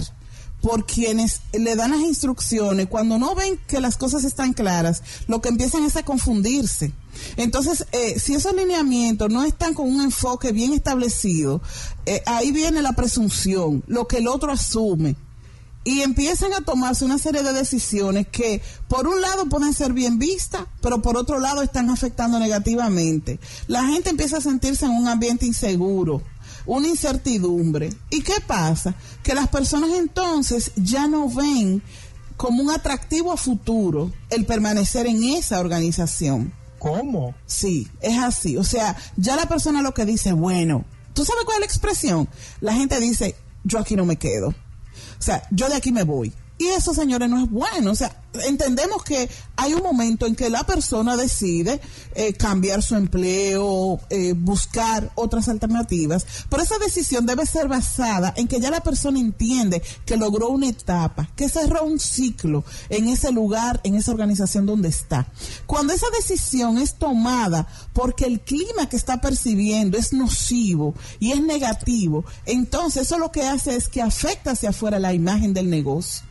por 0.62 0.86
quienes 0.86 1.42
le 1.54 1.76
dan 1.76 1.92
las 1.92 2.02
instrucciones, 2.02 2.88
cuando 2.88 3.18
no 3.18 3.36
ven 3.36 3.60
que 3.68 3.80
las 3.80 3.98
cosas 3.98 4.24
están 4.24 4.54
claras, 4.54 5.04
lo 5.28 5.42
que 5.42 5.50
empiezan 5.50 5.84
es 5.84 5.96
a 5.96 6.04
confundirse. 6.04 6.92
Entonces, 7.38 7.86
eh, 7.92 8.20
si 8.20 8.36
esos 8.36 8.54
lineamientos 8.54 9.30
no 9.30 9.44
están 9.44 9.74
con 9.74 9.90
un 9.90 10.02
enfoque 10.02 10.52
bien 10.52 10.74
establecido, 10.74 11.62
eh, 12.06 12.22
ahí 12.26 12.52
viene 12.52 12.82
la 12.82 12.94
presunción, 12.94 13.84
lo 13.88 14.08
que 14.08 14.18
el 14.18 14.28
otro 14.28 14.52
asume. 14.52 15.16
Y 15.86 16.02
empiezan 16.02 16.54
a 16.54 16.62
tomarse 16.62 17.06
una 17.06 17.18
serie 17.18 17.42
de 17.42 17.54
decisiones 17.54 18.28
que, 18.28 18.62
por 18.90 19.08
un 19.08 19.22
lado, 19.22 19.48
pueden 19.48 19.74
ser 19.74 19.94
bien 19.94 20.20
vistas, 20.20 20.64
pero 20.82 21.02
por 21.02 21.18
otro 21.18 21.40
lado, 21.40 21.62
están 21.62 21.90
afectando 21.90 22.38
negativamente. 22.38 23.40
La 23.68 23.86
gente 23.86 24.10
empieza 24.10 24.38
a 24.38 24.42
sentirse 24.42 24.86
en 24.86 24.92
un 24.92 25.08
ambiente 25.08 25.46
inseguro 25.46 26.22
una 26.66 26.88
incertidumbre. 26.88 27.90
¿Y 28.10 28.22
qué 28.22 28.36
pasa? 28.46 28.96
Que 29.24 29.34
las 29.34 29.48
personas 29.48 29.92
entonces 29.92 30.72
ya 30.76 31.08
no 31.08 31.30
ven 31.30 31.82
como 32.38 32.64
un 32.64 32.72
atractivo 32.72 33.34
a 33.34 33.38
futuro 33.38 34.12
el 34.30 34.46
permanecer 34.46 35.08
en 35.08 35.24
esa 35.24 35.60
organización. 35.60 36.54
¿Cómo? 36.80 37.36
Sí, 37.46 37.88
es 38.02 38.18
así. 38.18 38.56
O 38.56 38.64
sea, 38.64 38.96
ya 39.18 39.36
la 39.36 39.48
persona 39.48 39.82
lo 39.82 39.94
que 39.94 40.06
dice, 40.06 40.32
bueno, 40.32 40.86
¿tú 41.14 41.26
sabes 41.26 41.44
cuál 41.44 41.56
es 41.56 41.60
la 41.62 41.66
expresión? 41.66 42.30
La 42.62 42.74
gente 42.74 43.00
dice, 43.00 43.36
yo 43.66 43.80
aquí 43.80 43.96
no 43.96 44.06
me 44.06 44.16
quedo. 44.16 44.50
O 44.50 45.22
sea, 45.22 45.44
yo 45.52 45.68
de 45.68 45.76
aquí 45.76 45.92
me 45.92 46.04
voy. 46.04 46.34
Y 46.58 46.68
eso, 46.68 46.94
señores, 46.94 47.30
no 47.30 47.44
es 47.44 47.50
bueno. 47.50 47.92
O 47.92 47.96
sea, 47.96 48.22
entendemos 48.46 49.04
que 49.04 49.30
hay 49.56 49.74
un 49.74 49.82
momento 49.82 50.26
en 50.26 50.36
que 50.36 50.50
la 50.50 50.64
persona 50.64 51.18
decide 51.18 51.82
eh, 52.16 52.34
cambiar 52.34 52.84
su 52.84 52.96
empleo, 52.96 54.00
eh, 54.10 54.34
buscar 54.34 55.12
otras 55.16 55.50
alternativas, 55.50 56.26
pero 56.50 56.64
esa 56.64 56.78
decisión 56.78 57.26
debe 57.26 57.46
ser 57.46 57.68
basada 57.68 58.34
en 58.38 58.48
que 58.48 58.60
ya 58.60 58.70
la 58.70 58.82
persona 58.82 59.20
entiende 59.20 59.82
que 60.06 60.18
logró 60.18 60.50
una 60.50 60.70
etapa, 60.70 61.30
que 61.36 61.50
cerró 61.50 61.84
un 61.84 62.00
ciclo 62.00 62.64
en 62.90 63.08
ese 63.08 63.32
lugar, 63.32 63.82
en 63.84 63.96
esa 63.96 64.12
organización 64.12 64.66
donde 64.66 64.90
está. 64.90 65.28
Cuando 65.66 65.94
esa 65.94 66.08
decisión 66.12 66.78
es 66.78 66.96
tomada 66.96 67.68
porque 67.94 68.26
el 68.26 68.40
clima 68.42 68.88
que 68.90 68.98
está 68.98 69.22
percibiendo 69.22 69.98
es 69.98 70.14
nocivo 70.14 70.94
y 71.20 71.32
es 71.32 71.42
negativo, 71.42 72.26
entonces 72.46 73.04
eso 73.04 73.18
lo 73.18 73.32
que 73.32 73.48
hace 73.48 73.76
es 73.76 73.88
que 73.88 74.02
afecta 74.02 74.52
hacia 74.52 74.70
afuera 74.70 75.00
la 75.00 75.14
imagen 75.14 75.54
del 75.54 75.70
negocio. 75.70 76.30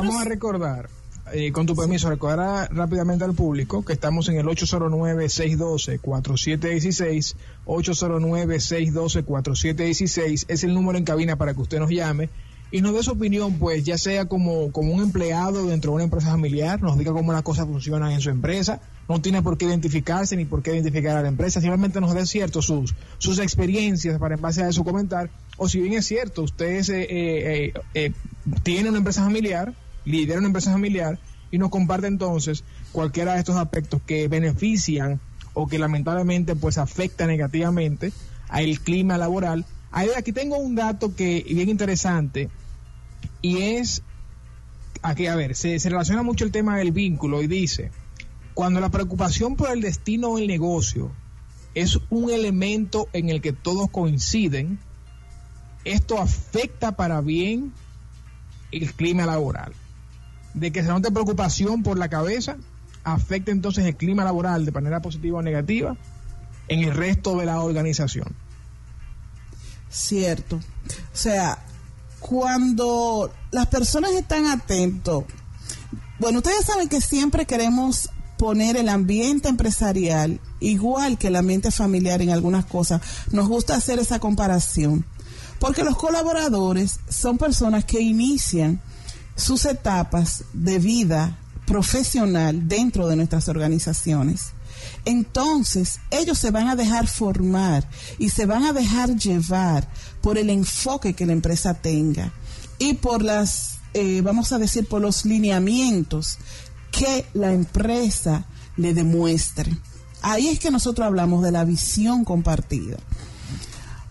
Vamos 0.00 0.16
a 0.22 0.24
recordar, 0.24 0.88
eh, 1.32 1.52
con 1.52 1.66
tu 1.66 1.76
permiso, 1.76 2.10
recordar 2.10 2.74
rápidamente 2.74 3.24
al 3.24 3.34
público 3.34 3.84
que 3.84 3.92
estamos 3.92 4.28
en 4.28 4.34
el 4.36 4.46
809-612-4716, 4.46 7.36
809-612-4716, 7.66 10.46
es 10.48 10.64
el 10.64 10.74
número 10.74 10.98
en 10.98 11.04
cabina 11.04 11.36
para 11.36 11.54
que 11.54 11.60
usted 11.60 11.78
nos 11.78 11.90
llame 11.90 12.28
y 12.70 12.82
nos 12.82 12.94
dé 12.94 13.02
su 13.02 13.12
opinión, 13.12 13.54
pues 13.54 13.84
ya 13.84 13.96
sea 13.96 14.26
como, 14.26 14.70
como 14.72 14.92
un 14.92 15.02
empleado 15.02 15.66
dentro 15.66 15.92
de 15.92 15.96
una 15.96 16.04
empresa 16.04 16.30
familiar, 16.30 16.82
nos 16.82 16.98
diga 16.98 17.12
cómo 17.12 17.32
las 17.32 17.42
cosas 17.42 17.66
funcionan 17.66 18.12
en 18.12 18.20
su 18.20 18.28
empresa, 18.28 18.80
no 19.08 19.22
tiene 19.22 19.42
por 19.42 19.56
qué 19.56 19.64
identificarse 19.64 20.36
ni 20.36 20.44
por 20.44 20.62
qué 20.62 20.74
identificar 20.74 21.16
a 21.16 21.22
la 21.22 21.28
empresa, 21.28 21.60
simplemente 21.60 22.00
nos 22.00 22.12
dé 22.12 22.26
cierto 22.26 22.60
sus, 22.60 22.94
sus 23.16 23.38
experiencias 23.38 24.18
para 24.18 24.34
en 24.34 24.42
base 24.42 24.62
a 24.62 24.68
eso 24.68 24.84
comentar, 24.84 25.30
o 25.56 25.68
si 25.68 25.80
bien 25.80 25.94
es 25.94 26.06
cierto, 26.06 26.42
usted 26.42 26.88
eh, 26.90 27.06
eh, 27.08 27.72
eh, 27.94 28.12
tiene 28.62 28.90
una 28.90 28.98
empresa 28.98 29.24
familiar, 29.24 29.72
lidera 30.08 30.38
una 30.38 30.48
empresa 30.48 30.72
familiar 30.72 31.18
y 31.50 31.58
nos 31.58 31.70
comparte 31.70 32.06
entonces 32.06 32.64
cualquiera 32.92 33.34
de 33.34 33.40
estos 33.40 33.56
aspectos 33.56 34.02
que 34.06 34.28
benefician 34.28 35.20
o 35.54 35.66
que 35.66 35.78
lamentablemente 35.78 36.56
pues 36.56 36.78
afecta 36.78 37.26
negativamente 37.26 38.12
al 38.48 38.78
clima 38.80 39.18
laboral 39.18 39.64
aquí 40.16 40.32
tengo 40.32 40.58
un 40.58 40.74
dato 40.74 41.14
que 41.14 41.44
bien 41.48 41.68
interesante 41.68 42.50
y 43.42 43.62
es, 43.62 44.02
aquí 45.02 45.26
a 45.26 45.36
ver, 45.36 45.54
se, 45.54 45.78
relaciona 45.78 46.22
mucho 46.22 46.44
el 46.44 46.52
tema 46.52 46.76
del 46.78 46.92
vínculo 46.92 47.42
y 47.42 47.46
dice, 47.46 47.90
cuando 48.54 48.80
la 48.80 48.90
preocupación 48.90 49.56
por 49.56 49.70
el 49.70 49.80
destino 49.80 50.36
del 50.36 50.46
negocio 50.46 51.12
es 51.74 51.98
un 52.10 52.30
elemento 52.30 53.08
en 53.12 53.28
el 53.28 53.40
que 53.40 53.52
todos 53.52 53.90
coinciden, 53.90 54.78
esto 55.84 56.18
afecta 56.18 56.92
para 56.92 57.20
bien 57.20 57.72
el 58.72 58.92
clima 58.92 59.26
laboral. 59.26 59.72
De 60.58 60.72
que 60.72 60.82
se 60.82 60.88
note 60.88 61.10
preocupación 61.10 61.82
por 61.82 61.98
la 61.98 62.08
cabeza, 62.08 62.56
afecta 63.04 63.50
entonces 63.52 63.84
el 63.84 63.96
clima 63.96 64.24
laboral 64.24 64.64
de 64.64 64.72
manera 64.72 65.00
positiva 65.00 65.38
o 65.38 65.42
negativa 65.42 65.96
en 66.68 66.80
el 66.80 66.94
resto 66.94 67.36
de 67.36 67.46
la 67.46 67.60
organización. 67.60 68.34
Cierto. 69.90 70.56
O 70.56 71.16
sea, 71.16 71.58
cuando 72.20 73.32
las 73.50 73.66
personas 73.68 74.12
están 74.12 74.46
atentos, 74.46 75.24
bueno, 76.18 76.38
ustedes 76.38 76.64
saben 76.64 76.88
que 76.88 77.00
siempre 77.00 77.46
queremos 77.46 78.10
poner 78.36 78.76
el 78.76 78.88
ambiente 78.88 79.48
empresarial 79.48 80.40
igual 80.60 81.18
que 81.18 81.28
el 81.28 81.36
ambiente 81.36 81.70
familiar 81.70 82.20
en 82.20 82.30
algunas 82.30 82.64
cosas. 82.66 83.00
Nos 83.30 83.48
gusta 83.48 83.76
hacer 83.76 83.98
esa 83.98 84.18
comparación. 84.18 85.04
Porque 85.58 85.82
los 85.82 85.96
colaboradores 85.96 87.00
son 87.08 87.36
personas 87.36 87.84
que 87.84 88.00
inician 88.00 88.80
sus 89.38 89.64
etapas 89.64 90.44
de 90.52 90.78
vida 90.78 91.38
profesional 91.66 92.68
dentro 92.68 93.08
de 93.08 93.16
nuestras 93.16 93.48
organizaciones 93.48 94.52
entonces 95.04 96.00
ellos 96.10 96.38
se 96.38 96.50
van 96.50 96.68
a 96.68 96.76
dejar 96.76 97.06
formar 97.06 97.88
y 98.18 98.30
se 98.30 98.46
van 98.46 98.64
a 98.64 98.72
dejar 98.72 99.16
llevar 99.16 99.88
por 100.20 100.38
el 100.38 100.50
enfoque 100.50 101.14
que 101.14 101.26
la 101.26 101.32
empresa 101.32 101.74
tenga 101.74 102.32
y 102.78 102.94
por 102.94 103.22
las, 103.22 103.78
eh, 103.94 104.20
vamos 104.22 104.52
a 104.52 104.58
decir, 104.58 104.86
por 104.86 105.00
los 105.00 105.24
lineamientos 105.24 106.38
que 106.90 107.26
la 107.34 107.52
empresa 107.52 108.44
le 108.76 108.94
demuestre. 108.94 109.76
Ahí 110.22 110.48
es 110.48 110.58
que 110.58 110.70
nosotros 110.70 111.06
hablamos 111.06 111.42
de 111.42 111.52
la 111.52 111.64
visión 111.64 112.24
compartida. 112.24 112.96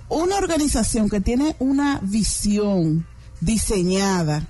Una 0.10 0.38
organización 0.38 1.10
que 1.10 1.22
tiene 1.22 1.56
una 1.60 2.00
visión 2.02 3.06
diseñada 3.42 4.48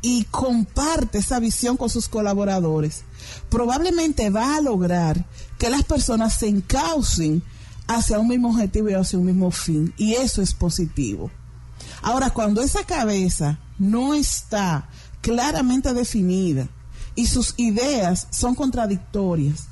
y 0.00 0.24
comparte 0.24 1.18
esa 1.18 1.40
visión 1.40 1.76
con 1.76 1.90
sus 1.90 2.08
colaboradores, 2.08 3.02
probablemente 3.48 4.30
va 4.30 4.56
a 4.56 4.60
lograr 4.60 5.26
que 5.58 5.70
las 5.70 5.84
personas 5.84 6.34
se 6.34 6.48
encaucen 6.48 7.42
hacia 7.88 8.18
un 8.18 8.28
mismo 8.28 8.50
objetivo 8.50 8.90
y 8.90 8.94
hacia 8.94 9.18
un 9.18 9.26
mismo 9.26 9.50
fin. 9.50 9.92
Y 9.96 10.14
eso 10.14 10.42
es 10.42 10.54
positivo. 10.54 11.30
Ahora, 12.02 12.30
cuando 12.30 12.62
esa 12.62 12.84
cabeza 12.84 13.58
no 13.78 14.14
está 14.14 14.88
claramente 15.20 15.92
definida 15.94 16.68
y 17.14 17.26
sus 17.26 17.54
ideas 17.56 18.28
son 18.30 18.54
contradictorias 18.54 19.64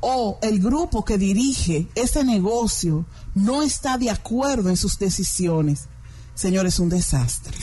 o 0.00 0.38
el 0.42 0.58
grupo 0.58 1.04
que 1.04 1.16
dirige 1.16 1.88
ese 1.94 2.24
negocio 2.24 3.06
no 3.34 3.62
está 3.62 3.96
de 3.96 4.10
acuerdo 4.10 4.68
en 4.68 4.76
sus 4.76 4.98
decisiones, 4.98 5.88
señores, 6.34 6.74
es 6.74 6.80
un 6.80 6.88
desastre. 6.88 7.56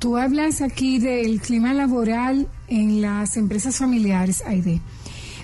Tú 0.00 0.16
hablas 0.16 0.62
aquí 0.62 0.98
del 0.98 1.42
clima 1.42 1.74
laboral 1.74 2.48
en 2.68 3.02
las 3.02 3.36
empresas 3.36 3.76
familiares, 3.76 4.42
Aide. 4.46 4.80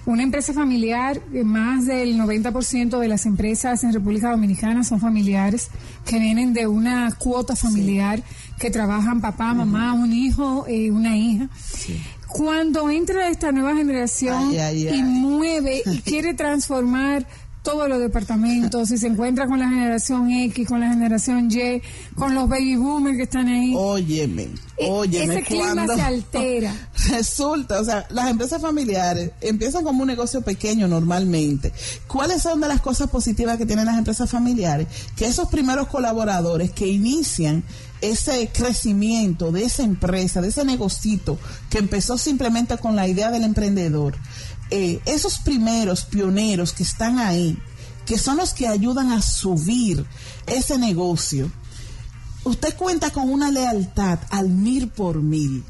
Una 0.07 0.23
empresa 0.23 0.55
familiar, 0.55 1.21
eh, 1.35 1.45
más 1.45 1.85
del 1.85 2.17
90% 2.17 2.99
de 2.99 3.07
las 3.07 3.27
empresas 3.27 3.85
en 3.85 3.93
República 3.93 4.31
Dominicana 4.31 4.83
son 4.83 4.99
familiares 4.99 5.69
que 6.07 6.19
vienen 6.19 6.55
de 6.55 6.67
una 6.67 7.15
cuota 7.19 7.55
familiar 7.55 8.23
que 8.59 8.71
trabajan 8.71 9.21
papá, 9.21 9.53
mamá, 9.53 9.93
un 9.93 10.15
hijo, 10.15 10.65
eh, 10.67 10.91
una 10.91 11.19
hija. 11.19 11.51
Cuando 12.27 12.89
entra 12.89 13.29
esta 13.29 13.53
nueva 13.53 13.77
generación 13.77 14.55
y 14.55 15.03
mueve 15.03 15.83
y 15.85 15.99
quiere 15.99 16.33
transformar 16.35 17.27
todos 17.67 17.89
los 17.89 17.99
departamentos, 17.99 18.93
y 18.93 18.97
se 18.97 19.09
encuentra 19.09 19.49
con 19.49 19.59
la 19.59 19.69
generación 19.69 20.31
X, 20.31 20.69
con 20.69 20.79
la 20.79 20.89
generación 20.89 21.51
Y, 21.51 21.83
con 22.15 22.33
los 22.33 22.49
baby 22.49 22.77
boomers 22.77 23.17
que 23.17 23.25
están 23.25 23.49
ahí. 23.49 23.75
Óyeme, 23.77 24.51
e-, 24.77 24.89
óyeme. 24.89 25.35
Ese 25.35 25.43
clima 25.43 25.85
se 25.89 26.01
altera. 26.01 26.73
Resulta, 27.11 27.81
o 27.81 27.85
sea, 27.85 28.07
las 28.11 28.31
empresas 28.31 28.63
familiares 28.63 29.33
empiezan 29.41 29.83
como 29.83 30.03
un 30.03 30.07
negocio 30.07 30.43
pequeño 30.43 30.87
normalmente. 30.87 31.73
¿Cuáles 32.07 32.41
son 32.41 32.61
de 32.61 32.69
las 32.69 32.81
cosas 32.81 33.11
positivas 33.11 33.59
que 33.59 33.67
tienen 33.67 33.87
las 33.87 33.99
empresas 33.99 34.31
familiares? 34.31 34.87
Que 35.17 35.27
esos 35.27 35.49
primeros 35.49 35.89
colaboradores 35.89 36.71
que 36.71 36.87
inician 36.87 37.65
ese 38.01 38.49
crecimiento 38.53 39.51
de 39.51 39.65
esa 39.65 39.83
empresa, 39.83 40.41
de 40.41 40.49
ese 40.49 40.65
negocito 40.65 41.37
que 41.69 41.79
empezó 41.79 42.17
simplemente 42.17 42.77
con 42.79 42.95
la 42.95 43.09
idea 43.09 43.33
del 43.33 43.43
emprendedor, 43.43 44.15
eh, 44.71 45.01
esos 45.07 45.39
primeros 45.39 46.05
pioneros 46.05 46.73
que 46.73 46.83
están 46.83 47.19
ahí, 47.19 47.59
que 48.05 48.19
son 48.19 48.37
los 48.37 48.53
que 48.53 48.69
ayudan 48.69 49.13
a 49.13 49.23
subir 49.23 50.05
ese 50.47 50.79
negocio, 50.79 51.51
usted 52.45 52.75
cuenta 52.77 53.11
con 53.11 53.31
una 53.31 53.51
lealtad 53.51 54.19
al 54.31 54.49
mil 54.49 54.89
por 54.89 55.23
mil. 55.23 55.65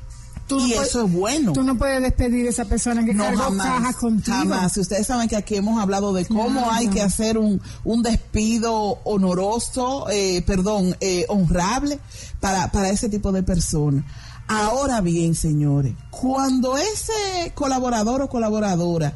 Y 0.51 0.73
eso 0.75 1.05
es 1.05 1.13
bueno. 1.13 1.53
Tú 1.53 1.63
no 1.63 1.77
puedes 1.77 2.03
despedir 2.03 2.47
a 2.47 2.51
esa 2.51 2.65
persona 2.65 3.05
que 3.05 3.15
no, 3.15 3.25
cargó 3.25 3.57
cajas 3.57 3.97
contigo. 3.97 4.37
Jamás. 4.37 4.77
Ustedes 4.77 5.07
saben 5.07 5.29
que 5.29 5.37
aquí 5.37 5.57
hemos 5.57 5.81
hablado 5.81 6.13
de 6.13 6.25
cómo 6.27 6.71
hay 6.71 6.89
que 6.89 7.03
hacer 7.03 7.39
un, 7.39 7.61
un 7.85 8.03
despido 8.03 9.01
honoroso, 9.05 10.09
eh, 10.11 10.43
perdón, 10.47 10.97
eh, 11.01 11.25
honrable 11.29 11.99
para, 12.41 12.71
para 12.71 12.91
ese 12.91 13.09
tipo 13.09 13.33
de 13.33 13.43
personas. 13.43 14.05
Ahora 14.49 15.01
bien, 15.01 15.35
señores, 15.35 15.95
cuando 16.11 16.77
ese 16.77 17.53
colaborador 17.55 18.23
o 18.23 18.29
colaboradora 18.29 19.13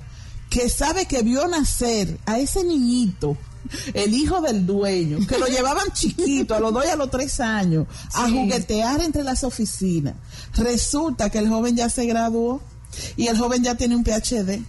que 0.49 0.69
sabe 0.69 1.07
que 1.07 1.23
vio 1.23 1.47
nacer 1.47 2.19
a 2.27 2.39
ese 2.41 2.65
niñito, 2.65 3.37
el 3.95 4.15
hijo 4.15 4.41
del 4.41 4.67
dueño, 4.67 5.19
que 5.27 5.39
lo 5.39 5.47
llevaban 5.47 5.93
chiquito 5.93 6.55
a 6.55 6.61
los 6.61 6.73
dos 6.73 6.85
y 6.85 6.89
a 6.89 6.97
los 6.97 7.11
tres 7.11 7.41
años 7.41 7.87
a 8.15 8.29
juguetear 8.29 9.01
entre 9.03 9.23
las 9.23 9.45
oficinas, 9.45 10.15
resulta 10.57 11.31
que 11.31 11.39
el 11.39 11.49
joven 11.49 11.77
ya 11.77 11.89
se 11.89 12.07
graduó 12.07 12.63
y 13.17 13.29
el 13.29 13.39
joven 13.39 13.63
ya 13.63 13.75
tiene 13.75 13.97
un 13.97 14.05
PhD. 14.05 14.63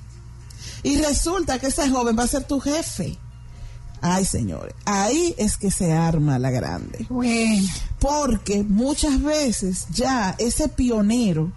Y 0.84 0.98
resulta 0.98 1.60
que 1.60 1.68
ese 1.68 1.90
joven 1.90 2.18
va 2.18 2.24
a 2.24 2.28
ser 2.28 2.44
tu 2.44 2.60
jefe. 2.60 3.18
Ay, 4.02 4.26
señores, 4.26 4.74
ahí 4.86 5.36
es 5.38 5.58
que 5.58 5.70
se 5.70 5.92
arma 5.94 6.40
la 6.40 6.50
grande. 6.50 7.06
Porque 8.00 8.64
muchas 8.64 9.22
veces 9.22 9.86
ya 9.92 10.36
ese 10.40 10.70
pionero, 10.70 11.52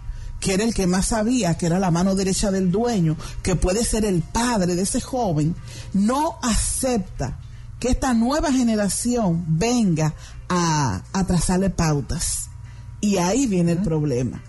que 0.45 0.53
era 0.53 0.63
el 0.63 0.75
que 0.75 0.85
más 0.85 1.07
sabía, 1.07 1.57
que 1.57 1.65
era 1.65 1.79
la 1.79 1.89
mano 1.89 2.13
derecha 2.13 2.51
del 2.51 2.71
dueño, 2.71 3.17
que 3.41 3.55
puede 3.55 3.83
ser 3.83 4.05
el 4.05 4.21
padre 4.21 4.75
de 4.75 4.83
ese 4.83 5.01
joven, 5.01 5.55
no 5.91 6.37
acepta 6.43 7.39
que 7.79 7.87
esta 7.87 8.13
nueva 8.13 8.51
generación 8.51 9.43
venga 9.47 10.13
a, 10.47 11.01
trazarle 11.25 11.71
pautas. 11.71 12.51
Y 13.01 13.17
ahí 13.17 13.47
viene 13.47 13.71
el 13.71 13.79
problema. 13.79 14.39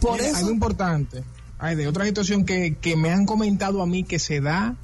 Por 0.00 0.20
eso, 0.20 0.36
algo 0.36 0.52
importante, 0.52 1.24
hay 1.58 1.74
de 1.74 1.88
otra 1.88 2.04
situación 2.04 2.44
que, 2.44 2.76
que 2.80 2.96
me 2.96 3.10
han 3.10 3.26
comentado 3.26 3.82
a 3.82 3.86
mí 3.86 4.04
que 4.04 4.20
se 4.20 4.40
da 4.40 4.76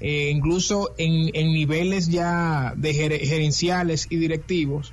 eh, 0.00 0.32
incluso 0.34 0.92
en, 0.98 1.30
niveles 1.52 2.08
ya 2.08 2.74
de 2.76 2.94
gerenciales 2.94 4.08
y 4.10 4.16
directivos, 4.16 4.92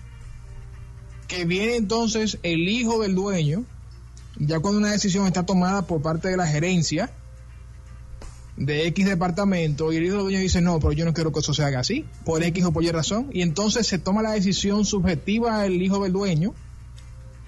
que 1.28 1.46
viene 1.46 1.76
entonces 1.76 2.38
el 2.44 2.70
hijo 2.70 3.02
del 3.02 3.16
dueño, 3.16 3.66
ya 4.46 4.60
cuando 4.60 4.80
una 4.80 4.92
decisión 4.92 5.28
está 5.28 5.46
tomada 5.46 5.84
por 5.84 6.02
parte 6.02 6.30
de 6.30 6.38
la 6.38 6.48
gerencia 6.48 7.12
de 8.58 8.88
X 8.88 9.06
departamento 9.06 9.92
y 9.92 9.98
el 9.98 10.10
dueño 10.10 10.40
dice, 10.40 10.62
no, 10.62 10.80
pero 10.80 10.92
yo 10.92 11.06
no 11.06 11.14
quiero 11.14 11.32
que 11.32 11.40
eso 11.40 11.54
se 11.54 11.64
haga 11.64 11.80
así, 11.80 12.06
por 12.26 12.44
X 12.44 12.66
o 12.66 12.72
por 12.72 12.84
Y 12.84 12.92
razón, 12.92 13.30
y 13.32 13.42
entonces 13.42 13.88
se 13.88 13.98
toma 13.98 14.22
la 14.22 14.32
decisión 14.32 14.86
subjetiva 14.86 15.64
del 15.64 15.82
hijo 15.82 16.04
del 16.04 16.14
dueño 16.14 16.54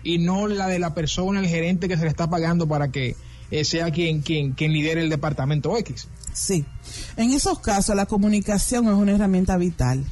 y 0.04 0.20
no 0.20 0.48
la 0.48 0.68
de 0.68 0.80
la 0.80 0.94
persona, 0.94 1.40
el 1.40 1.48
gerente 1.48 1.88
que 1.88 1.98
se 1.98 2.04
le 2.04 2.10
está 2.10 2.30
pagando 2.30 2.68
para 2.68 2.90
que 2.90 3.16
eh, 3.52 3.64
sea 3.64 3.92
quien, 3.92 4.22
quien, 4.22 4.54
quien 4.54 4.72
lidere 4.74 5.02
el 5.02 5.10
departamento 5.10 5.78
X. 5.78 6.08
Sí, 6.34 6.66
en 7.18 7.32
esos 7.32 7.60
casos 7.60 7.96
la 7.96 8.06
comunicación 8.06 8.88
es 8.88 8.94
una 8.94 9.14
herramienta 9.14 9.58
vital. 9.58 10.04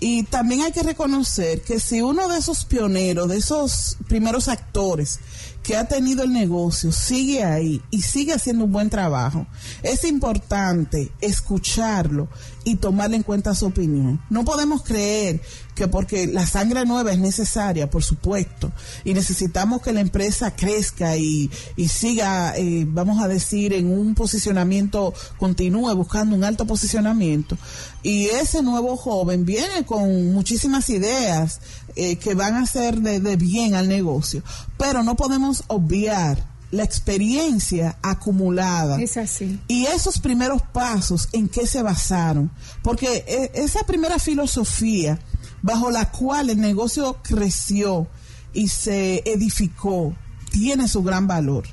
Y 0.00 0.22
también 0.22 0.62
hay 0.62 0.72
que 0.72 0.82
reconocer 0.82 1.60
que 1.60 1.78
si 1.78 2.00
uno 2.00 2.26
de 2.28 2.38
esos 2.38 2.64
pioneros, 2.64 3.28
de 3.28 3.36
esos 3.36 3.98
primeros 4.08 4.48
actores 4.48 5.20
que 5.62 5.76
ha 5.76 5.86
tenido 5.86 6.24
el 6.24 6.32
negocio 6.32 6.90
sigue 6.90 7.44
ahí 7.44 7.82
y 7.90 8.00
sigue 8.00 8.32
haciendo 8.32 8.64
un 8.64 8.72
buen 8.72 8.88
trabajo, 8.88 9.46
es 9.82 10.04
importante 10.04 11.12
escucharlo 11.20 12.28
y 12.64 12.76
tomarle 12.76 13.16
en 13.16 13.22
cuenta 13.22 13.54
su 13.54 13.66
opinión. 13.66 14.22
No 14.30 14.42
podemos 14.46 14.82
creer 14.82 15.42
que 15.80 15.88
porque 15.88 16.26
la 16.26 16.46
sangre 16.46 16.84
nueva 16.84 17.10
es 17.10 17.18
necesaria, 17.18 17.88
por 17.88 18.04
supuesto, 18.04 18.70
y 19.02 19.14
necesitamos 19.14 19.80
que 19.80 19.94
la 19.94 20.00
empresa 20.00 20.54
crezca 20.54 21.16
y, 21.16 21.50
siga, 21.88 22.52
eh, 22.54 22.84
vamos 22.86 23.22
a 23.22 23.28
decir, 23.28 23.72
en 23.72 23.90
un 23.90 24.14
posicionamiento, 24.14 25.14
continúe 25.38 25.94
buscando 25.94 26.36
un 26.36 26.44
alto 26.44 26.66
posicionamiento. 26.66 27.56
Y 28.02 28.26
ese 28.26 28.62
nuevo 28.62 28.94
joven 28.98 29.46
viene 29.46 29.86
con 29.86 30.34
muchísimas 30.34 30.90
ideas 30.90 31.60
eh, 31.96 32.16
que 32.16 32.34
van 32.34 32.56
a 32.56 32.66
ser 32.66 33.00
de, 33.00 33.18
de 33.18 33.36
bien 33.36 33.74
al 33.74 33.88
negocio, 33.88 34.42
pero 34.76 35.02
no 35.02 35.16
podemos 35.16 35.64
obviar 35.68 36.44
la 36.72 36.84
experiencia 36.84 37.96
acumulada. 38.02 39.00
Es 39.00 39.16
así. 39.16 39.58
Y 39.66 39.86
esos 39.86 40.20
primeros 40.20 40.60
pasos, 40.60 41.30
¿en 41.32 41.48
qué 41.48 41.66
se 41.66 41.82
basaron? 41.82 42.50
Porque 42.82 43.24
eh, 43.26 43.50
esa 43.54 43.84
primera 43.84 44.18
filosofía 44.18 45.18
bajo 45.62 45.90
la 45.90 46.10
cual 46.10 46.50
el 46.50 46.60
negocio 46.60 47.18
creció 47.22 48.06
y 48.52 48.68
se 48.68 49.22
edificó, 49.24 50.14
tiene 50.50 50.88
su 50.88 51.02
gran 51.02 51.26
valor. 51.26 51.64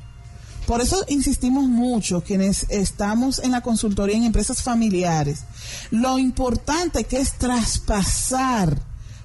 Por 0.66 0.82
eso 0.82 1.06
insistimos 1.08 1.64
mucho 1.64 2.22
quienes 2.22 2.66
estamos 2.70 3.40
en 3.40 3.52
la 3.52 3.62
consultoría 3.62 4.18
en 4.18 4.26
empresas 4.26 4.62
familiares, 4.62 5.46
lo 5.92 6.20
importante 6.20 7.06
que 7.06 7.20
es 7.20 7.38
traspasar 7.38 8.78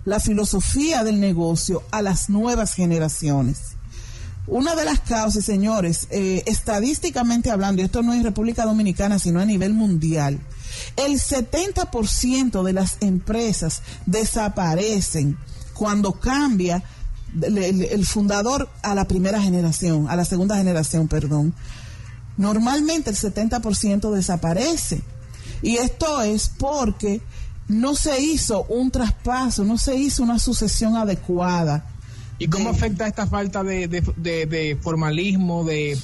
la 0.05 0.21
filosofía 0.21 1.03
del 1.03 1.21
negocio 1.21 1.83
a 1.91 2.01
las 2.01 2.31
nuevas 2.31 2.75
generaciones. 2.75 3.73
Una 4.47 4.75
de 4.75 4.85
las 4.85 5.01
causas, 5.01 5.45
señores, 5.45 6.09
eh, 6.11 6.43
estadísticamente 6.47 7.51
hablando, 7.51 7.83
y 7.83 7.85
esto 7.85 8.03
no 8.03 8.13
es 8.13 8.23
República 8.23 8.65
Dominicana, 8.65 9.19
sino 9.19 9.41
a 9.41 9.45
nivel 9.45 9.73
mundial, 9.73 10.41
el 10.97 11.21
70% 11.21 12.63
de 12.63 12.73
las 12.73 12.97
empresas 13.01 13.83
desaparecen 14.07 15.39
cuando 15.75 16.13
cambia 16.13 16.83
el, 17.41 18.07
fundador 18.07 18.69
a 18.83 18.95
la 18.95 19.07
primera 19.07 19.41
generación, 19.41 20.09
a 20.09 20.17
la 20.17 20.25
segunda 20.25 20.57
generación, 20.57 21.09
perdón. 21.09 21.55
Normalmente 22.37 23.11
el 23.11 23.17
70% 23.17 24.11
desaparece. 24.13 25.03
Y 25.63 25.77
esto 25.77 26.23
es 26.23 26.51
porque 26.59 27.21
no 27.69 27.95
se 27.95 28.21
hizo 28.21 28.65
un 28.65 28.91
traspaso, 28.91 29.65
no 29.65 29.79
se 29.79 29.97
hizo 29.97 30.23
una 30.23 30.39
sucesión 30.39 30.97
adecuada 30.97 31.87
¿Y 32.43 32.49
cómo 32.49 32.71
afecta 32.71 33.07
esta 33.07 33.29
falta 33.29 33.63
de, 33.63 34.79
formalismo, 34.83 35.65
de 35.65 35.97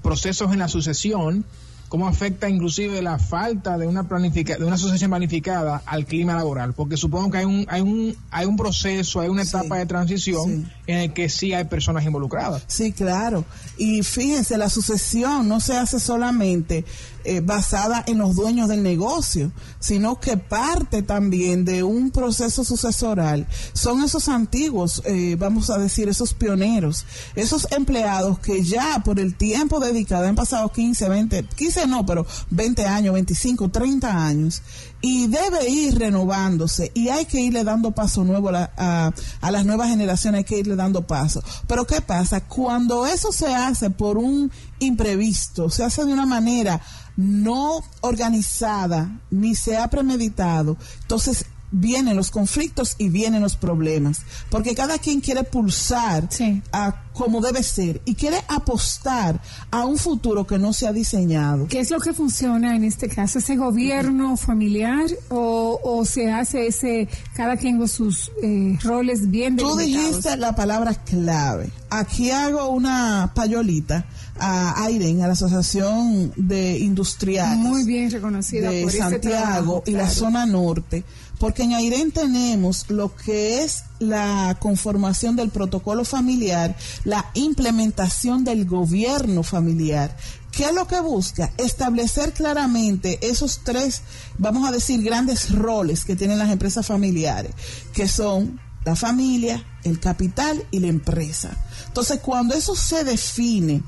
procesos 0.00 0.52
en 0.52 0.60
la 0.60 0.68
sucesión 0.68 1.44
cómo 1.88 2.08
afecta 2.08 2.48
inclusive 2.48 3.02
la 3.02 3.18
falta 3.18 3.78
de 3.78 3.86
una 3.86 4.08
planifica, 4.08 4.56
de 4.56 4.64
una 4.64 4.74
asociación 4.74 5.10
planificada 5.10 5.82
al 5.86 6.06
clima 6.06 6.34
laboral, 6.34 6.72
porque 6.72 6.96
supongo 6.96 7.30
que 7.30 7.38
hay 7.38 7.44
un 7.44 7.66
hay 7.68 7.80
un 7.82 8.16
hay 8.30 8.46
un 8.46 8.56
proceso, 8.56 9.20
hay 9.20 9.28
una 9.28 9.42
etapa 9.42 9.78
de 9.78 9.86
transición 9.86 10.70
en 10.86 10.98
el 10.98 11.12
que 11.12 11.28
sí 11.28 11.52
hay 11.52 11.64
personas 11.64 12.04
involucradas. 12.04 12.64
Sí, 12.66 12.92
claro. 12.92 13.44
Y 13.76 14.02
fíjense, 14.02 14.56
la 14.58 14.70
sucesión 14.70 15.48
no 15.48 15.60
se 15.60 15.76
hace 15.76 16.00
solamente 16.00 16.84
eh, 17.28 17.40
basada 17.40 18.04
en 18.06 18.18
los 18.18 18.36
dueños 18.36 18.68
del 18.68 18.84
negocio, 18.84 19.50
sino 19.80 20.20
que 20.20 20.36
parte 20.36 21.02
también 21.02 21.64
de 21.64 21.82
un 21.82 22.12
proceso 22.12 22.62
sucesoral. 22.62 23.48
Son 23.72 24.04
esos 24.04 24.28
antiguos, 24.28 25.02
eh, 25.04 25.34
vamos 25.36 25.68
a 25.70 25.78
decir, 25.78 26.08
esos 26.08 26.34
pioneros, 26.34 27.04
esos 27.34 27.66
empleados 27.72 28.38
que 28.38 28.62
ya 28.62 29.02
por 29.04 29.18
el 29.18 29.34
tiempo 29.34 29.80
dedicado 29.80 30.28
han 30.28 30.36
pasado 30.36 30.70
15, 30.70 31.08
20, 31.08 31.42
15 31.56 31.75
no, 31.84 32.06
pero 32.06 32.24
20 32.50 32.86
años, 32.86 33.14
25, 33.14 33.68
30 33.68 34.26
años, 34.26 34.62
y 35.00 35.26
debe 35.26 35.68
ir 35.68 35.98
renovándose 35.98 36.90
y 36.94 37.08
hay 37.08 37.26
que 37.26 37.40
irle 37.40 37.64
dando 37.64 37.90
paso 37.90 38.24
nuevo 38.24 38.50
a, 38.50 39.12
a, 39.40 39.50
las 39.50 39.66
nuevas 39.66 39.88
generaciones, 39.88 40.38
hay 40.38 40.44
que 40.44 40.58
irle 40.58 40.76
dando 40.76 41.06
paso. 41.06 41.42
Pero 41.66 41.86
¿qué 41.86 42.00
pasa? 42.00 42.40
Cuando 42.40 43.06
eso 43.06 43.32
se 43.32 43.54
hace 43.54 43.90
por 43.90 44.16
un 44.16 44.50
imprevisto, 44.78 45.68
se 45.68 45.84
hace 45.84 46.04
de 46.04 46.12
una 46.12 46.26
manera 46.26 46.80
no 47.16 47.80
organizada 48.00 49.20
ni 49.30 49.54
se 49.54 49.76
ha 49.76 49.88
premeditado, 49.88 50.76
entonces 51.02 51.46
vienen 51.78 52.16
los 52.16 52.30
conflictos 52.30 52.94
y 52.98 53.10
vienen 53.10 53.42
los 53.42 53.56
problemas, 53.56 54.22
porque 54.50 54.74
cada 54.74 54.98
quien 54.98 55.20
quiere 55.20 55.44
pulsar 55.44 56.28
a 56.72 57.02
como 57.12 57.40
debe 57.40 57.62
ser 57.62 58.02
y 58.04 58.14
quiere 58.14 58.36
apostar 58.48 59.40
a 59.70 59.86
un 59.86 59.96
futuro 59.96 60.46
que 60.46 60.58
no 60.58 60.72
se 60.72 60.86
ha 60.86 60.92
diseñado. 60.92 61.66
¿Qué 61.66 61.80
es 61.80 61.90
lo 61.90 61.98
que 61.98 62.12
funciona 62.12 62.76
en 62.76 62.84
este 62.84 63.08
caso? 63.08 63.38
¿Ese 63.38 63.56
gobierno 63.56 64.36
familiar 64.36 65.06
o, 65.30 66.04
se 66.04 66.30
hace 66.30 66.66
ese, 66.66 67.08
cada 67.34 67.56
quien 67.56 67.78
con 67.78 67.88
sus 67.88 68.30
eh, 68.42 68.78
roles 68.82 69.30
bien 69.30 69.56
Tú 69.56 69.76
dijiste 69.76 70.36
la 70.36 70.54
palabra 70.54 70.94
clave. 70.94 71.70
Aquí 71.88 72.30
hago 72.30 72.68
una 72.68 73.32
payolita 73.34 74.06
a 74.38 74.84
AIREN, 74.84 75.22
a 75.22 75.26
la 75.26 75.32
Asociación 75.32 76.32
de 76.36 76.78
Industriales. 76.78 77.56
Muy 77.56 77.84
bien 77.84 78.10
reconocida 78.10 78.70
de 78.70 78.90
Santiago 78.90 79.82
y 79.86 79.92
la 79.92 80.10
zona 80.10 80.44
norte 80.44 81.04
porque 81.38 81.64
en 81.64 81.74
AIREN 81.74 82.12
tenemos 82.12 82.88
lo 82.88 83.14
que 83.14 83.62
es 83.62 83.84
la 83.98 84.56
conformación 84.60 85.36
del 85.36 85.50
protocolo 85.50 86.04
familiar, 86.04 86.76
la 87.04 87.30
implementación 87.34 88.44
del 88.44 88.64
gobierno 88.64 89.42
familiar. 89.42 90.16
¿Qué 90.50 90.64
es 90.64 90.74
lo 90.74 90.86
que 90.86 91.00
busca? 91.00 91.52
Establecer 91.58 92.32
claramente 92.32 93.18
esos 93.20 93.60
tres, 93.62 94.02
vamos 94.38 94.66
a 94.66 94.72
decir, 94.72 95.02
grandes 95.02 95.50
roles 95.50 96.04
que 96.04 96.16
tienen 96.16 96.38
las 96.38 96.50
empresas 96.50 96.86
familiares, 96.86 97.52
que 97.92 98.08
son 98.08 98.58
la 98.86 98.96
familia, 98.96 99.62
el 99.82 100.00
capital 100.00 100.64
y 100.70 100.78
la 100.78 100.86
empresa. 100.86 101.50
Entonces, 101.88 102.20
cuando 102.20 102.54
eso 102.54 102.74
se 102.74 103.04
define 103.04 103.82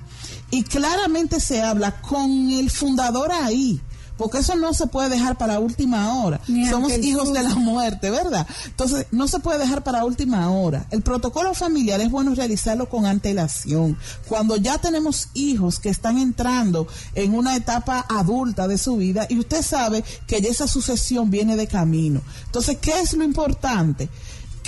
y 0.50 0.64
claramente 0.64 1.40
se 1.40 1.62
habla 1.62 2.00
con 2.02 2.50
el 2.50 2.68
fundador 2.68 3.30
ahí, 3.32 3.80
porque 4.18 4.38
eso 4.38 4.56
no 4.56 4.74
se 4.74 4.88
puede 4.88 5.08
dejar 5.08 5.38
para 5.38 5.60
última 5.60 6.12
hora. 6.14 6.40
Somos 6.68 6.92
hijos 6.98 7.32
de 7.32 7.42
la 7.42 7.54
muerte, 7.54 8.10
¿verdad? 8.10 8.46
Entonces, 8.66 9.06
no 9.12 9.28
se 9.28 9.38
puede 9.38 9.60
dejar 9.60 9.82
para 9.82 10.04
última 10.04 10.50
hora. 10.50 10.86
El 10.90 11.02
protocolo 11.02 11.54
familiar 11.54 12.00
es 12.00 12.10
bueno 12.10 12.34
realizarlo 12.34 12.88
con 12.88 13.06
antelación. 13.06 13.96
Cuando 14.28 14.56
ya 14.56 14.78
tenemos 14.78 15.28
hijos 15.34 15.78
que 15.78 15.88
están 15.88 16.18
entrando 16.18 16.86
en 17.14 17.34
una 17.34 17.56
etapa 17.56 18.04
adulta 18.08 18.68
de 18.68 18.76
su 18.76 18.96
vida 18.96 19.26
y 19.28 19.38
usted 19.38 19.62
sabe 19.62 20.04
que 20.26 20.40
ya 20.40 20.50
esa 20.50 20.66
sucesión 20.66 21.30
viene 21.30 21.56
de 21.56 21.68
camino. 21.68 22.20
Entonces, 22.46 22.78
¿qué 22.80 23.00
es 23.00 23.14
lo 23.14 23.24
importante? 23.24 24.08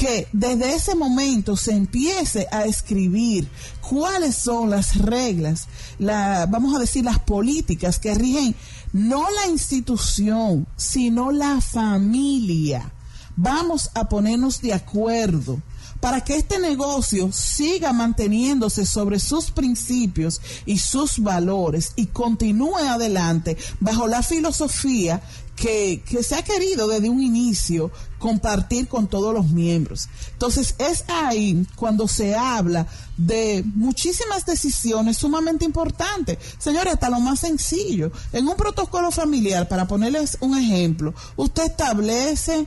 que 0.01 0.29
desde 0.33 0.75
ese 0.75 0.95
momento 0.95 1.59
se 1.59 1.73
empiece 1.73 2.47
a 2.51 2.65
escribir 2.65 3.47
cuáles 3.87 4.35
son 4.35 4.71
las 4.71 4.97
reglas, 4.97 5.67
la, 5.99 6.47
vamos 6.47 6.75
a 6.75 6.79
decir 6.79 7.05
las 7.05 7.19
políticas 7.19 7.99
que 7.99 8.15
rigen 8.15 8.55
no 8.93 9.27
la 9.31 9.51
institución, 9.51 10.67
sino 10.77 11.31
la 11.31 11.61
familia. 11.61 12.93
Vamos 13.37 13.91
a 13.95 14.09
ponernos 14.09 14.61
de 14.61 14.75
acuerdo 14.75 15.61
para 16.01 16.23
que 16.23 16.37
este 16.37 16.59
negocio 16.59 17.31
siga 17.33 17.93
manteniéndose 17.93 18.87
sobre 18.87 19.21
sus 19.21 19.51
principios 19.51 20.41
y 20.65 20.79
sus 20.79 21.19
valores 21.19 21.93
y 21.97 22.07
continúe 22.07 22.77
adelante 22.77 23.57
bajo 23.81 24.07
la 24.09 24.23
filosofía 24.23 25.23
que, 25.61 26.03
se 26.23 26.35
ha 26.35 26.43
querido 26.43 26.89
desde 26.89 27.11
un 27.11 27.23
inicio 27.23 27.91
compartir 28.19 28.89
con 28.89 29.09
todos 29.09 29.35
los 29.35 29.51
miembros. 29.51 30.09
Entonces 30.33 30.75
es 30.79 31.05
ahí 31.09 31.67
cuando 31.77 32.09
se 32.09 32.35
habla 32.35 32.87
de 33.19 33.63
muchísimas 33.75 34.47
decisiones 34.47 35.19
sumamente 35.19 35.67
importantes. 35.67 36.39
Señores, 36.59 36.95
hasta 36.95 37.11
lo 37.11 37.21
más 37.21 37.41
sencillo. 37.41 38.11
En 38.33 38.49
un 38.49 38.57
protocolo 38.57 39.11
familiar, 39.11 39.69
para 39.69 39.87
ponerles 39.87 40.39
un 40.41 40.59
ejemplo, 40.59 41.15
usted 41.37 41.65
establece 41.65 42.67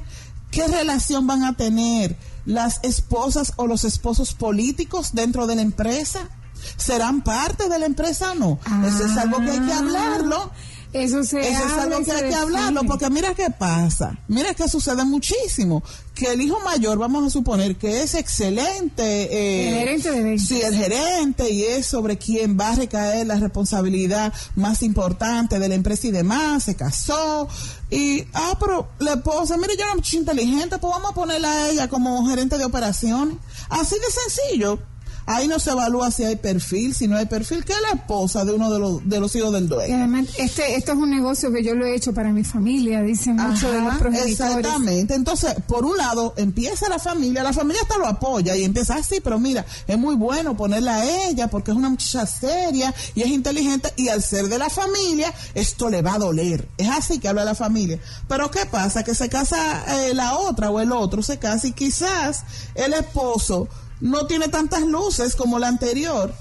qué 0.51 0.67
relación 0.67 1.25
van 1.25 1.43
a 1.43 1.57
tener 1.57 2.15
las 2.45 2.79
esposas 2.83 3.53
o 3.55 3.65
los 3.65 3.85
esposos 3.85 4.35
políticos 4.35 5.11
dentro 5.13 5.47
de 5.47 5.55
la 5.55 5.63
empresa. 5.63 6.29
¿Serán 6.77 7.23
parte 7.23 7.69
de 7.69 7.79
la 7.79 7.87
empresa 7.87 8.33
o 8.33 8.35
no? 8.35 8.59
Eso 8.85 9.05
es 9.05 9.17
algo 9.17 9.39
que 9.39 9.49
hay 9.49 9.59
que 9.59 9.73
hablarlo. 9.73 10.51
Eso, 10.93 11.23
se 11.23 11.39
es 11.49 11.59
algo 11.59 12.03
que 12.03 12.11
hay 12.11 12.29
que 12.29 12.35
hablarlo, 12.35 12.83
porque 12.83 13.09
mira 13.09 13.33
qué 13.33 13.49
pasa, 13.49 14.15
mira 14.27 14.53
que 14.53 14.69
sucede 14.69 15.03
muchísimo, 15.03 15.81
que 16.13 16.33
el 16.33 16.41
hijo 16.41 16.59
mayor, 16.59 16.99
vamos 16.99 17.25
a 17.25 17.29
suponer 17.31 17.75
que 17.77 18.03
es 18.03 18.13
excelente, 18.13 19.03
eh, 19.03 19.69
el 19.69 19.79
gerente 19.79 20.11
de 20.11 20.37
Sí, 20.37 20.61
el 20.61 20.75
gerente, 20.75 21.49
y 21.49 21.63
es 21.63 21.87
sobre 21.87 22.17
quien 22.17 22.59
va 22.59 22.69
a 22.69 22.75
recaer 22.75 23.25
la 23.25 23.35
responsabilidad 23.35 24.31
más 24.55 24.83
importante 24.83 25.57
de 25.57 25.67
la 25.67 25.73
empresa 25.73 26.07
y 26.07 26.11
demás, 26.11 26.63
se 26.63 26.75
casó, 26.75 27.47
y, 27.89 28.25
ah, 28.33 28.55
pero 28.59 28.89
la 28.99 29.13
esposa, 29.13 29.57
mire, 29.57 29.75
yo 29.75 29.85
no 29.95 30.03
soy 30.03 30.19
inteligente, 30.19 30.77
pues 30.77 30.93
vamos 30.93 31.09
a 31.11 31.15
ponerla 31.15 31.51
a 31.51 31.69
ella 31.69 31.87
como 31.89 32.27
gerente 32.27 32.59
de 32.59 32.65
operaciones, 32.65 33.37
así 33.69 33.95
de 33.95 34.11
sencillo, 34.11 34.79
Ahí 35.25 35.47
no 35.47 35.59
se 35.59 35.71
evalúa 35.71 36.11
si 36.11 36.23
hay 36.23 36.35
perfil, 36.35 36.93
si 36.93 37.07
no 37.07 37.17
hay 37.17 37.25
perfil, 37.25 37.63
que 37.63 37.73
es 37.73 37.81
la 37.81 37.99
esposa 37.99 38.43
de 38.43 38.53
uno 38.53 38.71
de 38.71 38.79
los, 38.79 39.07
de 39.07 39.19
los 39.19 39.35
hijos 39.35 39.53
del 39.53 39.67
dueño. 39.67 39.95
además, 39.95 40.27
este, 40.37 40.75
esto 40.75 40.91
es 40.91 40.97
un 40.97 41.09
negocio 41.09 41.51
que 41.51 41.63
yo 41.63 41.75
lo 41.75 41.85
he 41.85 41.95
hecho 41.95 42.13
para 42.13 42.31
mi 42.31 42.43
familia, 42.43 43.01
dicen 43.01 43.35
muchos 43.37 43.71
de 43.71 43.81
los 43.81 43.95
progenitores. 43.95 44.57
Exactamente. 44.57 45.15
Entonces, 45.15 45.55
por 45.67 45.85
un 45.85 45.97
lado, 45.97 46.33
empieza 46.37 46.89
la 46.89 46.99
familia, 46.99 47.43
la 47.43 47.53
familia 47.53 47.81
hasta 47.81 47.97
lo 47.97 48.07
apoya 48.07 48.55
y 48.55 48.63
empieza 48.63 48.95
así, 48.95 49.21
pero 49.23 49.39
mira, 49.39 49.65
es 49.87 49.97
muy 49.97 50.15
bueno 50.15 50.57
ponerla 50.57 50.97
a 50.97 51.27
ella 51.27 51.47
porque 51.47 51.71
es 51.71 51.77
una 51.77 51.89
muchacha 51.89 52.25
seria 52.25 52.93
y 53.15 53.21
es 53.21 53.27
inteligente 53.27 53.93
y 53.95 54.09
al 54.09 54.21
ser 54.21 54.47
de 54.47 54.57
la 54.57 54.69
familia, 54.69 55.33
esto 55.53 55.89
le 55.89 56.01
va 56.01 56.15
a 56.15 56.19
doler. 56.19 56.67
Es 56.77 56.89
así 56.89 57.19
que 57.19 57.27
habla 57.27 57.45
la 57.45 57.55
familia. 57.55 57.99
Pero 58.27 58.51
¿qué 58.51 58.65
pasa? 58.65 59.03
Que 59.03 59.15
se 59.15 59.29
casa 59.29 59.83
eh, 59.87 60.13
la 60.13 60.37
otra 60.37 60.69
o 60.69 60.79
el 60.79 60.91
otro, 60.91 61.21
se 61.21 61.37
casa 61.39 61.67
y 61.67 61.71
quizás 61.71 62.43
el 62.75 62.93
esposo 62.93 63.67
no 64.03 64.27
tiene 64.27 64.49
tantas 64.49 64.81
luces 64.81 65.33
como 65.37 65.59
la 65.59 65.69
anterior, 65.69 66.33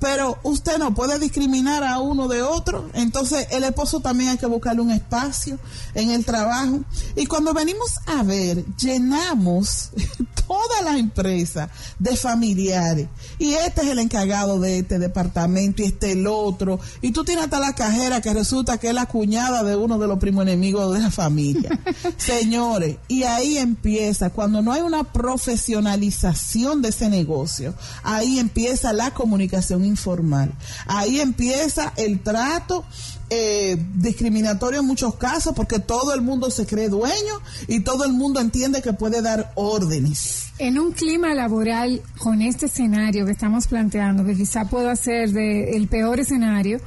pero 0.00 0.38
usted 0.42 0.78
no 0.78 0.94
puede 0.94 1.18
discriminar 1.18 1.84
a 1.84 1.98
uno 1.98 2.26
de 2.26 2.42
otro, 2.42 2.88
entonces 2.94 3.46
el 3.50 3.64
esposo 3.64 4.00
también 4.00 4.30
hay 4.30 4.38
que 4.38 4.46
buscarle 4.46 4.82
un 4.82 4.90
espacio 4.90 5.58
en 5.94 6.10
el 6.10 6.24
trabajo. 6.24 6.80
Y 7.16 7.26
cuando 7.26 7.52
venimos 7.52 7.96
a 8.06 8.22
ver, 8.22 8.64
llenamos 8.76 9.90
toda 10.46 10.82
la 10.82 10.98
empresa 10.98 11.70
de 11.98 12.16
familiares. 12.16 13.08
Y 13.38 13.52
este 13.54 13.82
es 13.82 13.88
el 13.88 13.98
encargado 13.98 14.58
de 14.58 14.78
este 14.78 14.98
departamento 14.98 15.82
y 15.82 15.86
este 15.86 16.12
el 16.12 16.26
otro. 16.26 16.80
Y 17.02 17.12
tú 17.12 17.24
tienes 17.24 17.44
hasta 17.44 17.60
la 17.60 17.74
cajera 17.74 18.20
que 18.20 18.32
resulta 18.32 18.78
que 18.78 18.88
es 18.88 18.94
la 18.94 19.06
cuñada 19.06 19.62
de 19.62 19.76
uno 19.76 19.98
de 19.98 20.08
los 20.08 20.18
primos 20.18 20.42
enemigos 20.42 20.92
de 20.94 21.00
la 21.00 21.10
familia. 21.10 21.78
Señores, 22.16 22.96
y 23.08 23.24
ahí 23.24 23.58
empieza, 23.58 24.30
cuando 24.30 24.62
no 24.62 24.72
hay 24.72 24.82
una 24.82 25.04
profesionalización 25.04 26.82
de 26.82 26.88
ese 26.88 27.08
negocio, 27.08 27.74
ahí 28.02 28.38
empieza 28.38 28.92
la 28.92 29.12
comunicación 29.12 29.84
informal. 29.90 30.52
Ahí 30.86 31.20
empieza 31.20 31.92
el 31.96 32.20
trato 32.20 32.84
eh, 33.32 33.76
discriminatorio 33.94 34.80
en 34.80 34.86
muchos 34.86 35.14
casos 35.14 35.52
porque 35.54 35.78
todo 35.78 36.12
el 36.14 36.20
mundo 36.20 36.50
se 36.50 36.66
cree 36.66 36.88
dueño 36.88 37.34
y 37.68 37.80
todo 37.80 38.04
el 38.04 38.12
mundo 38.12 38.40
entiende 38.40 38.82
que 38.82 38.92
puede 38.92 39.22
dar 39.22 39.52
órdenes. 39.54 40.46
En 40.58 40.80
un 40.80 40.90
clima 40.90 41.32
laboral 41.32 42.02
con 42.18 42.42
este 42.42 42.66
escenario 42.66 43.24
que 43.24 43.32
estamos 43.32 43.68
planteando, 43.68 44.24
que 44.24 44.34
quizá 44.34 44.64
pueda 44.64 44.96
ser 44.96 45.30
de, 45.30 45.76
el 45.76 45.86
peor 45.86 46.18
escenario, 46.18 46.80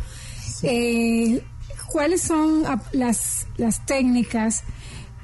eh, 0.63 1.41
¿cuáles 1.87 2.21
son 2.21 2.63
las, 2.91 3.47
las 3.55 3.85
técnicas? 3.85 4.63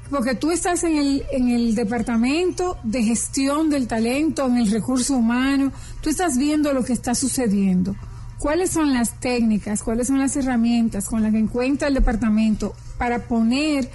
Porque 0.08 0.34
tú 0.34 0.50
estás 0.50 0.82
en 0.84 0.96
el, 0.96 1.24
en 1.30 1.50
el 1.50 1.74
departamento 1.74 2.78
de 2.82 3.02
gestión 3.02 3.70
del 3.70 3.86
talento, 3.86 4.46
en 4.46 4.56
el 4.56 4.70
recurso 4.70 5.16
humano, 5.16 5.70
tú 6.00 6.10
estás 6.10 6.36
viendo 6.36 6.72
lo 6.72 6.84
que 6.84 6.92
está 6.92 7.14
sucediendo. 7.14 7.94
¿Cuáles 8.38 8.70
son 8.70 8.94
las 8.94 9.20
técnicas, 9.20 9.82
cuáles 9.82 10.06
son 10.06 10.18
las 10.18 10.34
herramientas 10.34 11.06
con 11.06 11.22
las 11.22 11.32
que 11.32 11.38
encuentra 11.38 11.88
el 11.88 11.94
departamento 11.94 12.74
para 12.96 13.26
poner 13.26 13.90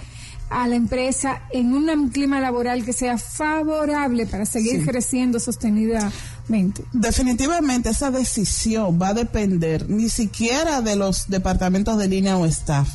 a 0.50 0.68
la 0.68 0.76
empresa 0.76 1.42
en 1.50 1.74
un 1.74 2.08
clima 2.10 2.40
laboral 2.40 2.84
que 2.84 2.92
sea 2.92 3.18
favorable 3.18 4.26
para 4.26 4.46
seguir 4.46 4.84
creciendo 4.86 5.40
sostenidamente. 5.40 6.84
Definitivamente 6.92 7.90
esa 7.90 8.10
decisión 8.10 9.00
va 9.00 9.08
a 9.08 9.14
depender 9.14 9.90
ni 9.90 10.08
siquiera 10.08 10.82
de 10.82 10.94
los 10.94 11.28
departamentos 11.28 11.98
de 11.98 12.08
línea 12.08 12.36
o 12.36 12.46
staff 12.46 12.88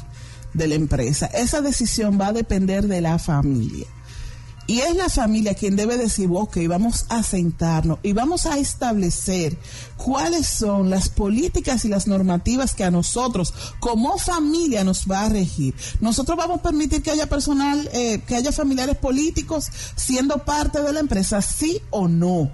de 0.54 0.68
la 0.68 0.76
empresa. 0.76 1.26
Esa 1.28 1.62
decisión 1.62 2.18
va 2.20 2.28
a 2.28 2.34
depender 2.34 2.88
de 2.88 3.02
la 3.02 3.20
familia. 3.20 3.88
Y 4.68 4.80
es 4.80 4.96
la 4.96 5.10
familia 5.10 5.56
quien 5.56 5.76
debe 5.76 5.98
decir, 5.98 6.30
ok, 6.32 6.58
vamos 6.68 7.06
a 7.10 7.24
sentarnos 7.24 8.00
y 8.04 8.14
vamos 8.14 8.46
a 8.46 8.58
establecer 8.58 9.58
cuáles 9.98 10.48
son 10.48 10.90
las 10.90 11.10
políticas 11.10 11.84
y 11.86 11.90
las 11.90 12.08
normativas 12.08 12.76
que 12.76 12.84
a 12.84 12.92
nosotros 12.92 13.54
como 13.80 14.18
familia 14.18 14.84
nos 14.84 15.06
va 15.10 15.26
a 15.26 15.30
regir. 15.30 15.76
Nosotros 16.00 16.38
vamos 16.38 16.60
a 16.60 16.64
permitir 16.64 17.02
que 17.02 17.12
haya 17.12 17.28
personal, 17.28 17.90
eh, 17.94 18.22
que 18.26 18.36
haya 18.36 18.52
familiares 18.52 18.98
políticos 18.98 19.68
siendo 19.96 20.38
parte 20.46 20.82
de 20.82 20.94
la 20.94 21.00
empresa, 21.00 21.42
sí 21.42 21.82
o 21.90 22.08
no. 22.08 22.50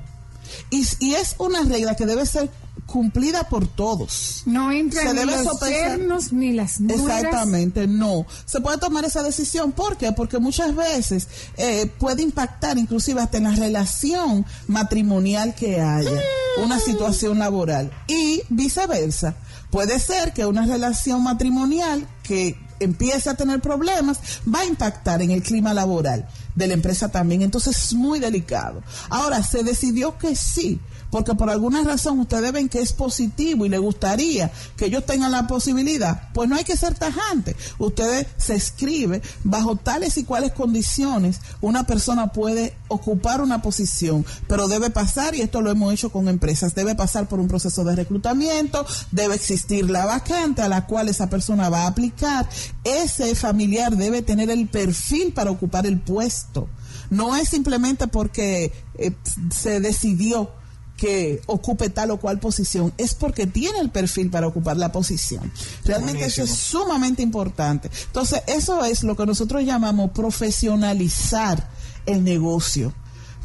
Y, 0.70 0.86
y 1.00 1.14
es 1.14 1.36
una 1.40 1.62
regla 1.64 1.96
que 1.96 2.06
debe 2.06 2.26
ser 2.26 2.50
cumplida 2.88 3.44
por 3.44 3.68
todos. 3.68 4.42
No 4.46 4.72
entra 4.72 5.14
ni 5.14 5.26
los 5.26 6.34
ni 6.34 6.54
las 6.54 6.80
nueras. 6.80 7.06
Exactamente, 7.06 7.86
no. 7.86 8.26
Se 8.46 8.62
puede 8.62 8.80
tomar 8.80 9.06
esa 9.06 9.22
decisión. 9.22 9.74
¿Por 9.74 9.98
qué? 9.98 10.14
Porque 10.14 10.40
muchas 10.40 10.76
veces 10.76 11.28
eh, 11.58 11.86
puede 12.00 12.24
impactar 12.24 12.78
inclusive 12.78 13.22
hasta 13.22 13.38
en 13.38 13.44
la 13.44 13.52
relación 13.52 14.46
matrimonial 14.68 15.54
que 15.54 15.82
haya, 15.82 16.10
mm. 16.10 16.64
una 16.64 16.80
situación 16.80 17.38
laboral. 17.38 17.92
Y 18.08 18.42
viceversa. 18.50 19.36
Puede 19.70 20.00
ser 20.00 20.32
que 20.32 20.46
una 20.46 20.66
relación 20.66 21.22
matrimonial 21.22 22.08
que 22.24 22.58
empiece 22.80 23.30
a 23.30 23.34
tener 23.34 23.60
problemas 23.60 24.20
va 24.48 24.62
a 24.62 24.66
impactar 24.66 25.22
en 25.22 25.32
el 25.32 25.44
clima 25.44 25.74
laboral 25.74 26.28
de 26.56 26.68
la 26.68 26.74
empresa 26.74 27.10
también. 27.10 27.42
Entonces 27.42 27.78
es 27.78 27.94
muy 27.94 28.20
delicado. 28.20 28.82
Ahora, 29.10 29.44
se 29.44 29.64
decidió 29.64 30.18
que 30.18 30.36
sí 30.36 30.80
porque 31.12 31.36
por 31.36 31.50
alguna 31.50 31.84
razón 31.84 32.20
ustedes 32.20 32.52
ven 32.52 32.70
que 32.70 32.82
es 32.82 32.94
positivo 32.94 33.66
y 33.66 33.70
le 33.70 33.78
gustaría 33.78 34.52
que 34.76 34.86
ellos 34.86 35.06
tengan 35.06 35.32
la 35.32 35.48
posibilidad, 35.48 36.30
pues 36.34 36.50
no 36.50 36.56
hay 36.56 36.64
que 36.64 36.78
ser 36.78 36.96
tajante. 36.96 37.56
Ustedes 37.78 38.28
se 38.38 38.56
escribe 38.56 39.22
bajo 39.44 39.76
tales 39.76 40.18
y 40.18 40.24
cuales 40.24 40.52
condiciones 40.52 41.40
una 41.62 41.86
persona 41.86 42.32
puede 42.34 42.76
ocupar 42.88 43.42
una 43.42 43.62
posición, 43.62 44.26
pero 44.48 44.68
debe 44.68 44.90
pasar, 44.90 45.36
y 45.36 45.42
esto 45.42 45.62
lo 45.62 45.72
hemos 45.72 45.94
hecho 45.94 46.12
con 46.12 46.28
empresas, 46.28 46.76
debe 46.76 46.96
pasar 46.96 47.28
por 47.28 47.40
un 47.40 47.48
proceso 47.48 47.84
de 47.84 47.96
reclutamiento, 47.96 48.86
debe 49.12 49.36
existir 49.36 49.90
la 49.90 50.06
vacante 50.06 50.62
a 50.62 50.70
la 50.70 50.86
cual 50.86 51.10
esa 51.10 51.30
persona 51.30 51.70
va 51.70 51.84
a 51.84 51.88
aplicar, 51.88 52.48
ese 52.84 53.36
familiar 53.36 53.96
debe 53.96 54.22
tener 54.22 54.50
el 54.50 54.68
perfil 54.68 55.34
para 55.34 55.52
ocupar 55.52 55.86
el 55.86 56.00
puesto. 56.00 56.70
No 57.10 57.36
es 57.36 57.50
simplemente 57.50 58.08
porque 58.08 58.74
eh, 58.98 59.14
se 59.50 59.80
decidió 59.80 60.52
que 60.98 61.42
ocupe 61.46 61.90
tal 61.90 62.12
o 62.12 62.18
cual 62.18 62.40
posición 62.40 62.92
es 62.98 63.14
porque 63.14 63.46
tiene 63.48 63.80
el 63.80 63.92
perfil 63.92 64.30
para 64.30 64.48
ocupar 64.48 64.76
la 64.78 64.92
posición. 64.92 65.52
Realmente 65.86 66.26
eso 66.26 66.44
es 66.44 66.50
sumamente 66.50 67.22
importante. 67.22 67.90
Entonces, 68.08 68.42
eso 68.48 68.84
es 68.84 69.04
lo 69.04 69.16
que 69.16 69.26
nosotros 69.26 69.64
llamamos 69.64 70.12
profesionalizar 70.12 71.70
el 72.06 72.24
negocio. 72.24 72.94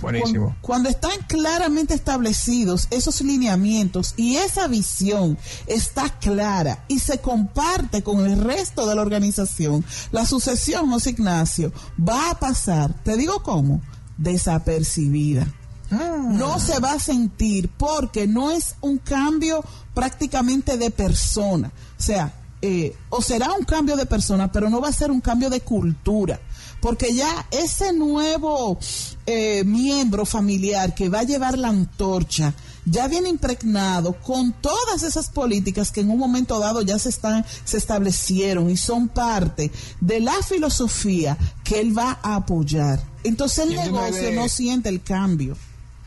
Buenísimo. 0.01 0.57
Cuando, 0.63 0.89
están 0.89 1.13
claramente 1.29 1.95
establecidos 1.95 2.89
esos 2.91 3.21
lineamientos 3.21 4.15
y 4.17 4.37
esa 4.37 4.67
visión 4.67 5.39
está 5.69 6.09
clara 6.19 6.85
y 6.89 6.99
se 6.99 7.19
comparte 7.19 8.03
con 8.03 8.27
el 8.27 8.43
resto 8.43 8.87
de 8.89 8.97
la 8.97 9.03
organización, 9.03 9.85
la 10.11 10.27
sucesión, 10.27 10.91
José 10.91 11.11
Ignacio, 11.11 11.73
va 12.01 12.31
a 12.31 12.39
pasar, 12.41 12.93
te 13.05 13.17
digo 13.17 13.45
cómo, 13.45 13.81
desapercibida 14.19 15.47
no 15.93 16.59
se 16.59 16.79
va 16.81 16.93
a 16.93 16.99
sentir 16.99 17.69
porque 17.69 18.27
no 18.27 18.51
es 18.51 18.77
un 18.81 18.99
cambio 18.99 19.65
prácticamente 19.95 20.77
de 20.77 20.91
persona. 20.91 21.71
O 21.99 22.03
sea, 22.03 22.33
eh, 22.63 22.97
o 23.11 23.21
será 23.21 23.53
un 23.53 23.65
cambio 23.65 23.97
de 23.97 24.07
persona, 24.07 24.51
pero 24.51 24.71
no 24.71 24.81
va 24.81 24.89
a 24.89 24.93
ser 24.93 25.11
un 25.11 25.21
cambio 25.21 25.51
de 25.51 25.61
cultura. 25.61 26.41
Porque 26.81 27.15
ya 27.15 27.47
ese 27.51 27.93
nuevo 27.93 28.79
eh, 29.27 29.63
miembro 29.65 30.25
familiar 30.25 30.95
que 30.95 31.09
va 31.09 31.21
a 31.21 31.25
llevar 31.25 31.59
la 31.59 31.69
antorcha, 31.69 32.55
ya 32.85 33.07
viene 33.07 33.29
impregnado 33.29 34.15
con 34.15 34.53
todas 34.53 35.03
esas 35.03 35.29
políticas 35.29 35.93
que 35.93 36.01
en 36.01 36.11
un 36.11 36.19
momento 36.19 36.59
dado 36.59 36.83
ya 36.83 36.99
se 36.99 37.11
están 37.11 37.45
se 37.65 37.77
establecieron 37.79 38.69
y 38.71 38.77
son 38.77 39.09
parte 39.09 39.71
de 40.01 40.21
la 40.21 40.35
filosofía 40.43 41.39
que 41.63 41.81
él 41.81 41.97
va 41.97 42.19
a 42.23 42.37
apoyar. 42.37 43.01
Entonces 43.23 43.67
el 43.67 43.77
negocio 43.77 44.33
no 44.33 44.49
siente 44.49 44.89
el 44.89 45.03
cambio 45.03 45.57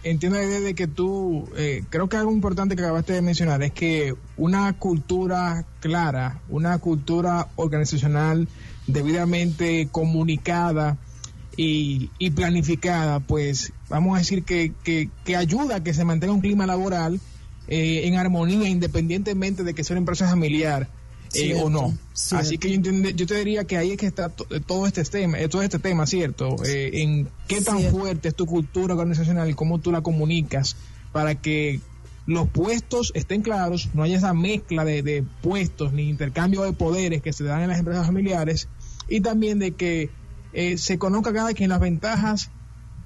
entiendo 0.05 0.37
la 0.37 0.45
idea 0.45 0.59
de 0.61 0.75
que 0.75 0.87
tú, 0.87 1.49
eh, 1.57 1.83
creo 1.89 2.07
que 2.07 2.15
algo 2.15 2.31
importante 2.31 2.75
que 2.75 2.83
acabaste 2.83 3.13
de 3.13 3.23
mencionar 3.23 3.61
es 3.63 3.71
que 3.71 4.13
una 4.37 4.71
cultura 4.73 5.65
clara, 5.79 6.41
una 6.47 6.77
cultura 6.77 7.47
organizacional 7.55 8.47
debidamente 8.85 9.89
comunicada 9.91 10.97
y, 11.57 12.09
planificada, 12.31 13.19
pues 13.19 13.73
vamos 13.89 14.15
a 14.15 14.19
decir 14.19 14.43
que, 14.43 14.73
que, 14.83 15.35
ayuda 15.35 15.77
a 15.77 15.83
que 15.83 15.93
se 15.93 16.05
mantenga 16.05 16.33
un 16.33 16.41
clima 16.41 16.67
laboral 16.67 17.19
eh, 17.67 18.01
en 18.03 18.15
armonía 18.15 18.69
independientemente 18.69 19.63
de 19.63 19.73
que 19.73 19.83
sea 19.83 19.95
una 19.95 20.01
empresa 20.01 20.29
familiar 20.29 20.87
eh, 21.35 21.61
o 21.61 21.69
no. 21.69 21.97
Así 22.31 22.57
que 22.57 22.77
yo, 22.77 22.91
yo 22.91 23.27
te 23.27 23.35
diría 23.35 23.65
que 23.65 23.77
ahí 23.77 23.91
es 23.91 23.97
que 23.97 24.05
está 24.05 24.31
eh, 24.49 24.59
todo 24.65 24.87
este 24.87 25.03
tema, 25.03 25.39
eh, 25.39 25.47
todo 25.47 25.61
este 25.61 25.79
tema, 25.79 26.05
¿cierto? 26.05 26.55
en 26.63 27.27
qué 27.47 27.61
tan 27.61 27.81
fuerte 27.83 28.29
es 28.29 28.35
tu 28.35 28.45
cultura 28.45 28.93
organizacional 28.93 29.49
y 29.49 29.53
cómo 29.53 29.79
tú 29.79 29.91
la 29.91 30.01
comunicas 30.01 30.75
para 31.11 31.35
que 31.35 31.79
los 32.25 32.49
puestos 32.49 33.11
estén 33.15 33.41
claros, 33.41 33.89
no 33.93 34.03
haya 34.03 34.17
esa 34.17 34.33
mezcla 34.33 34.83
de, 34.83 35.23
puestos 35.41 35.93
ni 35.93 36.09
intercambio 36.09 36.63
de 36.63 36.73
poderes 36.73 37.21
que 37.21 37.33
se 37.33 37.43
dan 37.43 37.61
en 37.61 37.69
las 37.69 37.79
empresas 37.79 38.05
familiares 38.05 38.67
y 39.07 39.21
también 39.21 39.59
de 39.59 39.71
que 39.71 40.09
se 40.77 40.97
conozca 40.97 41.33
cada 41.33 41.53
quien 41.53 41.69
las 41.69 41.79
ventajas 41.79 42.49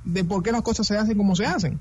de 0.05 0.23
por 0.23 0.43
qué 0.43 0.51
las 0.51 0.61
cosas 0.61 0.87
se 0.87 0.97
hacen 0.97 1.17
como 1.17 1.35
se 1.35 1.45
hacen. 1.45 1.79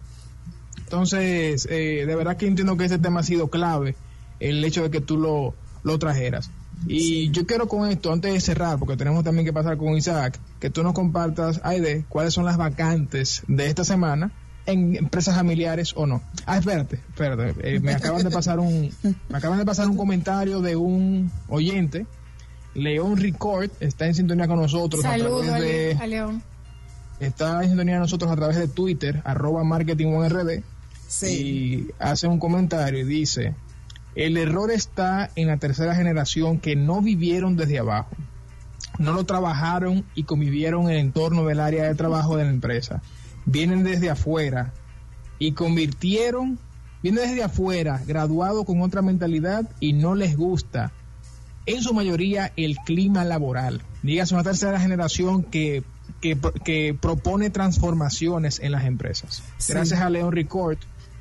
Entonces, 0.78 1.64
de 1.64 2.14
verdad 2.16 2.37
que 2.37 2.46
entiendo 2.46 2.76
que 2.76 2.87
ese 2.87 2.98
tema 2.98 3.20
ha 3.20 3.22
sido 3.22 3.48
clave, 3.48 3.94
el 4.40 4.64
hecho 4.64 4.82
de 4.82 4.90
que 4.90 5.00
tú 5.00 5.16
lo, 5.18 5.54
lo 5.82 5.98
trajeras. 5.98 6.50
Y 6.86 7.30
yo 7.30 7.46
quiero 7.46 7.66
con 7.66 7.88
esto, 7.90 8.12
antes 8.12 8.32
de 8.32 8.40
cerrar, 8.40 8.78
porque 8.78 8.96
tenemos 8.96 9.24
también 9.24 9.44
que 9.44 9.52
pasar 9.52 9.76
con 9.76 9.96
Isaac, 9.96 10.38
que 10.60 10.70
tú 10.70 10.82
nos 10.82 10.92
compartas, 10.92 11.60
Aide, 11.64 12.04
cuáles 12.08 12.34
son 12.34 12.44
las 12.44 12.56
vacantes 12.56 13.42
de 13.48 13.66
esta 13.66 13.84
semana 13.84 14.30
en 14.66 14.96
empresas 14.96 15.34
familiares 15.34 15.92
o 15.96 16.06
no. 16.06 16.22
Ah, 16.46 16.58
espérate, 16.58 16.96
espérate, 16.96 17.54
eh, 17.62 17.80
me 17.80 17.92
acaban 17.92 18.22
de 18.22 18.30
pasar 18.30 18.60
un, 18.60 18.90
me 19.02 19.38
acaban 19.38 19.58
de 19.58 19.64
pasar 19.64 19.88
un 19.88 19.96
comentario 19.96 20.60
de 20.60 20.76
un 20.76 21.32
oyente, 21.48 22.06
León 22.74 23.16
Record, 23.16 23.70
está 23.80 24.06
en 24.06 24.14
sintonía 24.14 24.46
con 24.46 24.60
nosotros 24.60 25.04
a 25.04 25.16
de, 25.16 25.96
a 25.98 26.06
León. 26.06 26.42
Está 27.18 27.62
en 27.62 27.70
sintonía 27.70 27.94
con 27.94 28.02
nosotros 28.02 28.30
a 28.30 28.36
través 28.36 28.56
de 28.56 28.68
Twitter, 28.68 29.22
arroba 29.24 29.64
marketing 29.64 30.12
sí. 31.08 31.26
y 31.26 31.90
hace 31.98 32.28
un 32.28 32.38
comentario 32.38 33.00
y 33.00 33.04
dice, 33.04 33.54
el 34.18 34.37
error 34.37 34.72
está 34.72 35.31
en 35.37 35.46
la 35.46 35.59
tercera 35.59 35.94
generación 35.94 36.59
que 36.59 36.74
no 36.74 37.00
vivieron 37.00 37.57
desde 37.57 37.78
abajo, 37.78 38.11
no 38.98 39.12
lo 39.12 39.22
trabajaron 39.22 40.04
y 40.16 40.24
convivieron 40.24 40.87
en 40.87 40.90
el 40.90 40.96
entorno 40.98 41.44
del 41.46 41.61
área 41.61 41.85
de 41.85 41.94
trabajo 41.94 42.37
de 42.37 42.42
la 42.42 42.50
empresa. 42.50 43.00
Vienen 43.46 43.85
desde 43.85 44.11
afuera 44.11 44.74
y 45.38 45.52
convirtieron, 45.52 46.59
vienen 47.00 47.28
desde 47.28 47.44
afuera, 47.44 48.02
graduados 48.09 48.64
con 48.64 48.83
otra 48.83 49.02
mentalidad 49.02 49.70
y 49.78 49.92
no 49.92 50.16
les 50.16 50.37
gusta 50.37 50.90
en 51.66 51.81
su 51.81 51.94
mayoría 51.94 52.52
el 52.57 52.76
clima 52.78 53.24
laboral. 53.24 53.83
Dígase 54.02 54.35
una 54.35 54.42
tercera 54.42 54.81
generación 54.81 55.44
que, 55.44 55.85
que, 56.20 56.96
propone 57.00 57.50
transformaciones 57.50 58.59
en 58.59 58.72
las 58.72 58.85
empresas. 58.85 59.44
Gracias 59.68 60.00
a 60.00 60.11
Leon 60.11 60.33
Record 60.33 60.78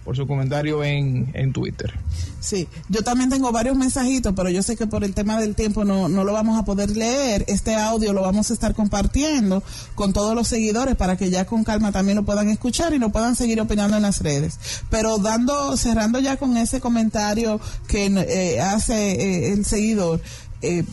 por 0.08 0.16
su 0.16 0.26
comentario 0.26 0.86
en, 0.86 1.32
en 1.34 1.52
Twitter. 1.52 1.94
Sí, 2.40 2.70
yo 2.88 3.02
también 3.02 3.30
tengo 3.30 3.52
varios 3.52 3.76
mensajitos, 3.76 4.32
pero 4.38 4.50
yo 4.50 4.64
sé 4.64 4.78
que 4.78 4.88
por 4.88 5.04
el 5.04 5.14
tema 5.14 5.38
del 5.38 5.54
tiempo 5.54 5.84
no, 5.84 6.08
no 6.08 6.24
lo 6.24 6.32
vamos 6.32 6.58
a 6.58 6.64
poder 6.64 6.96
leer. 6.96 7.44
Este 7.50 7.76
audio 7.76 8.14
lo 8.14 8.22
vamos 8.22 8.50
a 8.50 8.54
estar 8.54 8.74
compartiendo 8.74 9.62
con 9.96 10.14
todos 10.14 10.34
los 10.34 10.48
seguidores 10.48 10.96
para 10.96 11.18
que 11.18 11.30
ya 11.30 11.44
con 11.44 11.66
calma 11.66 11.92
también 11.92 12.16
lo 12.16 12.24
puedan 12.24 12.48
escuchar 12.48 12.94
y 12.94 13.00
lo 13.00 13.10
puedan 13.10 13.36
seguir 13.36 13.60
opinando 13.60 13.98
en 13.98 14.04
las 14.04 14.22
redes. 14.22 14.58
Pero 14.90 15.18
dando, 15.18 15.76
cerrando 15.76 16.20
ya 16.20 16.38
con 16.38 16.56
ese 16.56 16.80
comentario 16.80 17.60
que 17.90 18.06
eh, 18.06 18.62
hace 18.62 19.12
eh, 19.12 19.52
el 19.52 19.66
seguidor, 19.66 20.22
eh, 20.62 20.86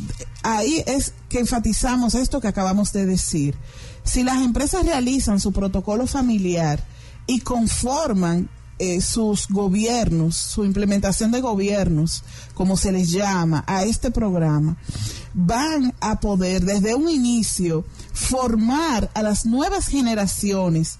ahí 0.42 0.82
es 0.88 1.12
que 1.28 1.38
enfatizamos 1.38 2.16
esto 2.16 2.40
que 2.40 2.48
acabamos 2.48 2.92
de 2.92 3.06
decir. 3.06 3.54
Si 4.02 4.24
las 4.24 4.42
empresas 4.42 4.84
realizan 4.84 5.38
su 5.38 5.52
protocolo 5.52 6.08
familiar 6.08 6.82
y 7.28 7.38
conforman 7.42 8.48
eh, 8.78 9.00
sus 9.00 9.48
gobiernos, 9.48 10.36
su 10.36 10.64
implementación 10.64 11.30
de 11.30 11.40
gobiernos, 11.40 12.24
como 12.54 12.76
se 12.76 12.92
les 12.92 13.10
llama 13.10 13.64
a 13.66 13.84
este 13.84 14.10
programa, 14.10 14.76
van 15.32 15.94
a 16.00 16.20
poder 16.20 16.64
desde 16.64 16.94
un 16.94 17.08
inicio 17.08 17.84
formar 18.12 19.10
a 19.14 19.22
las 19.22 19.46
nuevas 19.46 19.86
generaciones 19.86 20.98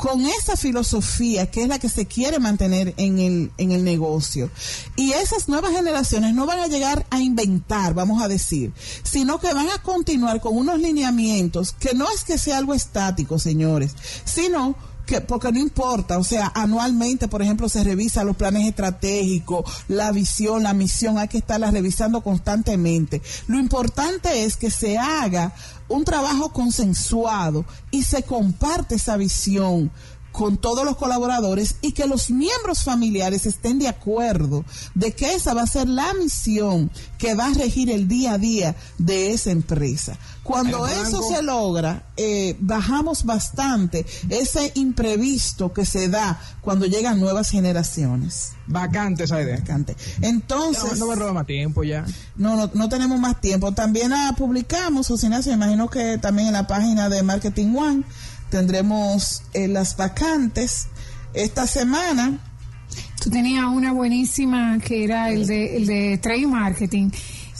con 0.00 0.24
esa 0.24 0.56
filosofía 0.56 1.50
que 1.50 1.62
es 1.62 1.68
la 1.68 1.78
que 1.78 1.90
se 1.90 2.06
quiere 2.06 2.38
mantener 2.38 2.94
en 2.96 3.18
el, 3.18 3.52
en 3.58 3.70
el 3.70 3.84
negocio. 3.84 4.50
Y 4.96 5.12
esas 5.12 5.46
nuevas 5.46 5.72
generaciones 5.72 6.34
no 6.34 6.46
van 6.46 6.60
a 6.60 6.68
llegar 6.68 7.04
a 7.10 7.20
inventar, 7.20 7.92
vamos 7.92 8.22
a 8.22 8.28
decir, 8.28 8.72
sino 9.02 9.38
que 9.38 9.52
van 9.52 9.68
a 9.68 9.82
continuar 9.82 10.40
con 10.40 10.56
unos 10.56 10.80
lineamientos 10.80 11.72
que 11.72 11.92
no 11.92 12.06
es 12.14 12.24
que 12.24 12.38
sea 12.38 12.56
algo 12.56 12.72
estático, 12.72 13.38
señores, 13.38 13.94
sino 14.24 14.74
que, 15.10 15.20
porque 15.20 15.50
no 15.50 15.58
importa, 15.58 16.18
o 16.18 16.24
sea, 16.24 16.52
anualmente, 16.54 17.26
por 17.26 17.42
ejemplo, 17.42 17.68
se 17.68 17.82
revisa 17.82 18.22
los 18.22 18.36
planes 18.36 18.68
estratégicos, 18.68 19.84
la 19.88 20.12
visión, 20.12 20.62
la 20.62 20.72
misión, 20.72 21.18
hay 21.18 21.26
que 21.26 21.38
estarla 21.38 21.70
revisando 21.72 22.22
constantemente. 22.22 23.20
Lo 23.48 23.58
importante 23.58 24.44
es 24.44 24.56
que 24.56 24.70
se 24.70 24.98
haga 24.98 25.52
un 25.88 26.04
trabajo 26.04 26.52
consensuado 26.52 27.64
y 27.90 28.04
se 28.04 28.22
comparte 28.22 28.94
esa 28.94 29.16
visión 29.16 29.90
con 30.32 30.56
todos 30.56 30.84
los 30.84 30.96
colaboradores 30.96 31.76
y 31.80 31.92
que 31.92 32.06
los 32.06 32.30
miembros 32.30 32.84
familiares 32.84 33.46
estén 33.46 33.78
de 33.78 33.88
acuerdo 33.88 34.64
de 34.94 35.12
que 35.12 35.34
esa 35.34 35.54
va 35.54 35.62
a 35.62 35.66
ser 35.66 35.88
la 35.88 36.12
misión 36.14 36.90
que 37.18 37.34
va 37.34 37.46
a 37.46 37.54
regir 37.54 37.90
el 37.90 38.08
día 38.08 38.34
a 38.34 38.38
día 38.38 38.76
de 38.98 39.32
esa 39.32 39.50
empresa. 39.50 40.18
Cuando 40.42 40.86
eso 40.86 41.22
se 41.22 41.42
logra, 41.42 42.06
eh, 42.16 42.56
bajamos 42.58 43.24
bastante 43.24 44.04
ese 44.28 44.72
imprevisto 44.74 45.72
que 45.72 45.84
se 45.84 46.08
da 46.08 46.40
cuando 46.60 46.86
llegan 46.86 47.20
nuevas 47.20 47.50
generaciones. 47.50 48.52
Vacante 48.66 49.24
esa 49.24 49.40
idea. 49.40 49.58
Vacante. 49.58 49.96
Entonces... 50.20 50.98
No, 50.98 51.06
me 51.06 51.14
roba 51.14 51.32
más 51.32 51.46
tiempo 51.46 51.84
ya. 51.84 52.04
No, 52.36 52.56
no, 52.56 52.70
no 52.72 52.88
tenemos 52.88 53.18
más 53.20 53.40
tiempo. 53.40 53.72
También 53.72 54.10
la 54.10 54.34
publicamos, 54.36 55.08
José 55.08 55.28
me 55.28 55.52
imagino 55.52 55.88
que 55.88 56.18
también 56.18 56.48
en 56.48 56.54
la 56.54 56.66
página 56.66 57.08
de 57.08 57.22
Marketing 57.22 57.74
One 57.74 58.04
tendremos 58.50 59.42
eh, 59.54 59.68
las 59.68 59.96
vacantes. 59.96 60.88
Esta 61.32 61.66
semana 61.66 62.38
Tú 63.20 63.28
tenías 63.28 63.66
una 63.66 63.92
buenísima 63.92 64.78
que 64.78 65.04
era 65.04 65.28
el 65.30 65.46
de, 65.46 65.76
el 65.76 65.86
de 65.86 66.18
trade 66.18 66.46
marketing. 66.46 67.10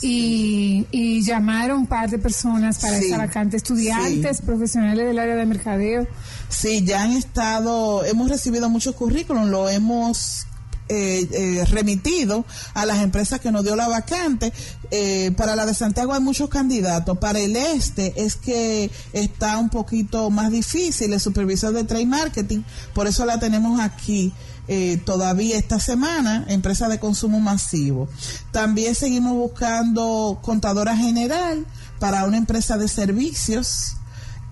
Y, 0.03 0.87
y 0.89 1.21
llamaron 1.21 1.81
un 1.81 1.87
par 1.87 2.09
de 2.09 2.17
personas 2.17 2.79
para 2.79 2.97
Sí, 2.97 3.05
esa 3.05 3.19
vacante, 3.19 3.57
estudiantes, 3.57 4.41
profesionales 4.41 5.05
del 5.05 5.19
área 5.19 5.35
de 5.35 5.45
mercadeo. 5.45 6.07
Sí, 6.49 6.83
ya 6.83 7.03
han 7.03 7.11
estado, 7.11 8.03
hemos 8.05 8.27
recibido 8.27 8.67
muchos 8.67 8.95
currículums, 8.95 9.49
lo 9.49 9.69
hemos 9.69 10.47
eh, 10.93 11.27
eh, 11.31 11.65
remitido 11.69 12.43
a 12.73 12.85
las 12.85 12.99
empresas 12.99 13.39
que 13.39 13.49
nos 13.49 13.63
dio 13.63 13.77
la 13.77 13.87
vacante. 13.87 14.51
Eh, 14.91 15.31
para 15.37 15.55
la 15.55 15.65
de 15.65 15.73
Santiago 15.73 16.13
hay 16.13 16.19
muchos 16.19 16.49
candidatos. 16.49 17.17
Para 17.17 17.39
el 17.39 17.55
este 17.55 18.25
es 18.25 18.35
que 18.35 18.91
está 19.13 19.57
un 19.57 19.69
poquito 19.69 20.29
más 20.29 20.51
difícil 20.51 21.13
el 21.13 21.19
supervisor 21.21 21.71
de 21.73 21.85
trade 21.85 22.05
marketing, 22.05 22.63
por 22.93 23.07
eso 23.07 23.25
la 23.25 23.39
tenemos 23.39 23.79
aquí. 23.79 24.33
eh, 24.67 24.97
todavía 25.03 25.57
esta 25.57 25.79
semana, 25.79 26.45
empresa 26.47 26.87
de 26.87 26.99
consumo 26.99 27.39
masivo. 27.39 28.07
También 28.51 28.95
seguimos 28.95 29.33
buscando 29.33 30.39
contadora 30.41 30.95
general 30.95 31.65
para 31.99 32.25
una 32.25 32.37
empresa 32.37 32.77
de 32.77 32.87
servicios 32.87 33.97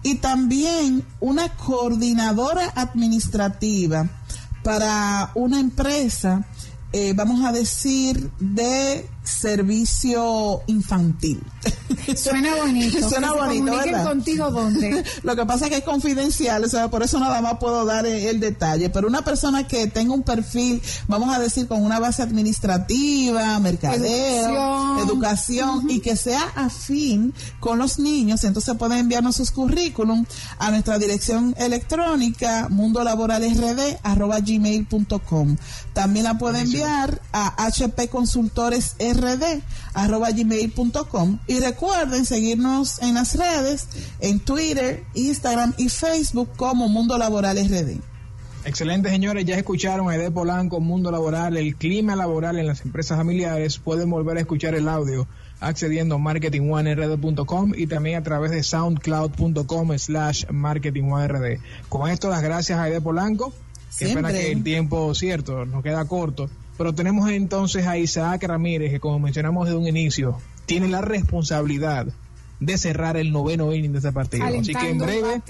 y 0.04 0.16
también 0.16 1.06
una 1.20 1.56
coordinadora 1.56 2.72
administrativa 2.76 4.10
para 4.64 5.32
una 5.36 5.60
empresa, 5.60 6.46
eh, 6.92 7.14
vamos 7.16 7.46
a 7.46 7.52
decir, 7.52 8.32
de 8.40 9.08
servicio 9.30 10.62
infantil. 10.68 11.42
Suena 12.16 12.56
bonito. 12.56 13.00
Suena 13.10 13.32
Que 13.32 13.38
bonito, 13.40 13.66
¿verdad? 13.72 14.06
contigo 14.08 14.50
dónde. 14.52 15.04
Lo 15.24 15.36
que 15.36 15.46
pasa 15.46 15.66
es 15.66 15.72
que 15.72 15.78
es 15.78 15.84
confidencial, 15.84 16.64
o 16.64 16.70
sea, 16.70 16.90
por 16.90 17.04
eso 17.04 17.20
nada 17.20 17.42
más 17.42 17.56
puedo 17.60 17.86
dar 17.86 18.06
el, 18.06 18.26
el 18.26 18.40
detalle. 18.40 18.90
Pero 18.90 19.08
una 19.08 19.24
persona 19.24 19.68
que 19.68 19.88
tenga 19.88 20.14
un 20.14 20.24
perfil, 20.24 20.82
vamos 21.08 21.36
a 21.36 21.40
decir, 21.40 21.68
con 21.68 21.84
una 21.84 22.00
base 22.00 22.22
administrativa, 22.24 23.60
mercadeo, 23.60 25.00
Educación. 25.00 25.10
educación, 25.10 25.90
y 25.90 26.00
que 26.00 26.16
sea 26.16 26.42
afín 26.56 27.34
con 27.60 27.78
los 27.80 28.00
niños, 28.00 28.44
entonces 28.44 28.76
pueden 28.76 29.00
enviarnos 29.00 29.36
sus 29.36 29.52
currículum 29.52 30.26
a 30.58 30.72
nuestra 30.72 30.98
dirección 30.98 31.54
electrónica 31.58 32.68
mundolaboralesrd@gmail.com. 32.70 35.58
También 35.94 36.26
la 36.26 36.38
puede 36.38 36.62
enviar 36.62 37.22
a 37.34 37.66
hpconsultoresrd@gmail.com 39.20 41.40
y 41.48 41.60
recuerden 41.60 42.26
seguirnos 42.26 43.02
en 43.02 43.16
las 43.16 43.36
redes, 43.36 43.88
en 44.20 44.40
Twitter, 44.40 45.04
Instagram 45.14 45.74
y 45.78 45.90
Facebook 45.90 46.50
como 46.56 46.88
Mundo 46.90 47.18
Laboral 47.18 47.58
RD. 47.58 48.00
Excelente, 48.66 49.10
señores. 49.10 49.46
Ya 49.46 49.56
escucharon 49.56 50.10
a 50.10 50.16
Ede 50.16 50.32
Polanco, 50.32 50.82
Mundo 50.82 51.12
Laboral, 51.12 51.56
el 51.56 51.76
clima 51.76 52.16
laboral 52.16 52.60
en 52.60 52.68
las 52.68 52.82
empresas 52.82 53.18
familiares. 53.18 53.78
Pueden 53.78 54.10
volver 54.10 54.38
a 54.38 54.42
escuchar 54.42 54.76
el 54.76 54.90
audio 54.90 55.28
accediendo 55.62 56.16
a 56.16 56.18
marketingonerd.com 56.18 57.74
y 57.76 57.88
también 57.88 58.18
a 58.18 58.24
través 58.24 58.52
de 58.52 58.64
soundcloud.com 58.64 59.98
slash 59.98 60.46
marketingonerd. 60.52 61.60
Con 61.88 62.10
esto, 62.10 62.30
las 62.30 62.42
gracias 62.42 62.80
a 62.80 62.90
Ede 62.90 63.02
Polanco. 63.02 63.54
Pena 63.98 64.12
Siempre. 64.12 64.34
que 64.34 64.52
el 64.52 64.64
tiempo, 64.64 65.16
cierto, 65.16 65.66
nos 65.66 65.82
queda 65.82 66.06
corto. 66.06 66.50
Pero 66.80 66.96
tenemos 66.96 67.30
entonces 67.30 67.86
a 67.88 67.98
Isaac 67.98 68.42
Ramírez, 68.44 68.90
que 68.90 69.02
como 69.02 69.20
mencionamos 69.20 69.66
desde 69.66 69.78
un 69.78 69.86
inicio, 69.86 70.40
tiene 70.66 70.88
la 70.88 71.02
responsabilidad 71.02 72.08
de 72.62 72.78
cerrar 72.78 73.18
el 73.18 73.34
noveno 73.34 73.74
inning 73.74 73.92
de 73.92 73.98
este 73.98 74.14
partido. 74.14 74.46
Así 74.46 74.74
que 74.74 74.90
en 74.90 74.98
breve 74.98 75.42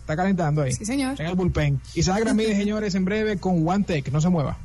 está 0.00 0.16
calentando 0.16 0.62
ahí. 0.62 0.72
Sí, 0.72 0.86
señor. 0.86 1.20
En 1.20 1.26
el 1.26 1.34
bullpen. 1.34 1.82
Isaac 1.94 2.24
Ramírez, 2.24 2.56
señores, 2.56 2.94
en 2.94 3.04
breve 3.04 3.36
con 3.36 3.68
One 3.68 3.84
Tech. 3.84 4.10
No 4.10 4.22
se 4.22 4.30
mueva. 4.30 4.56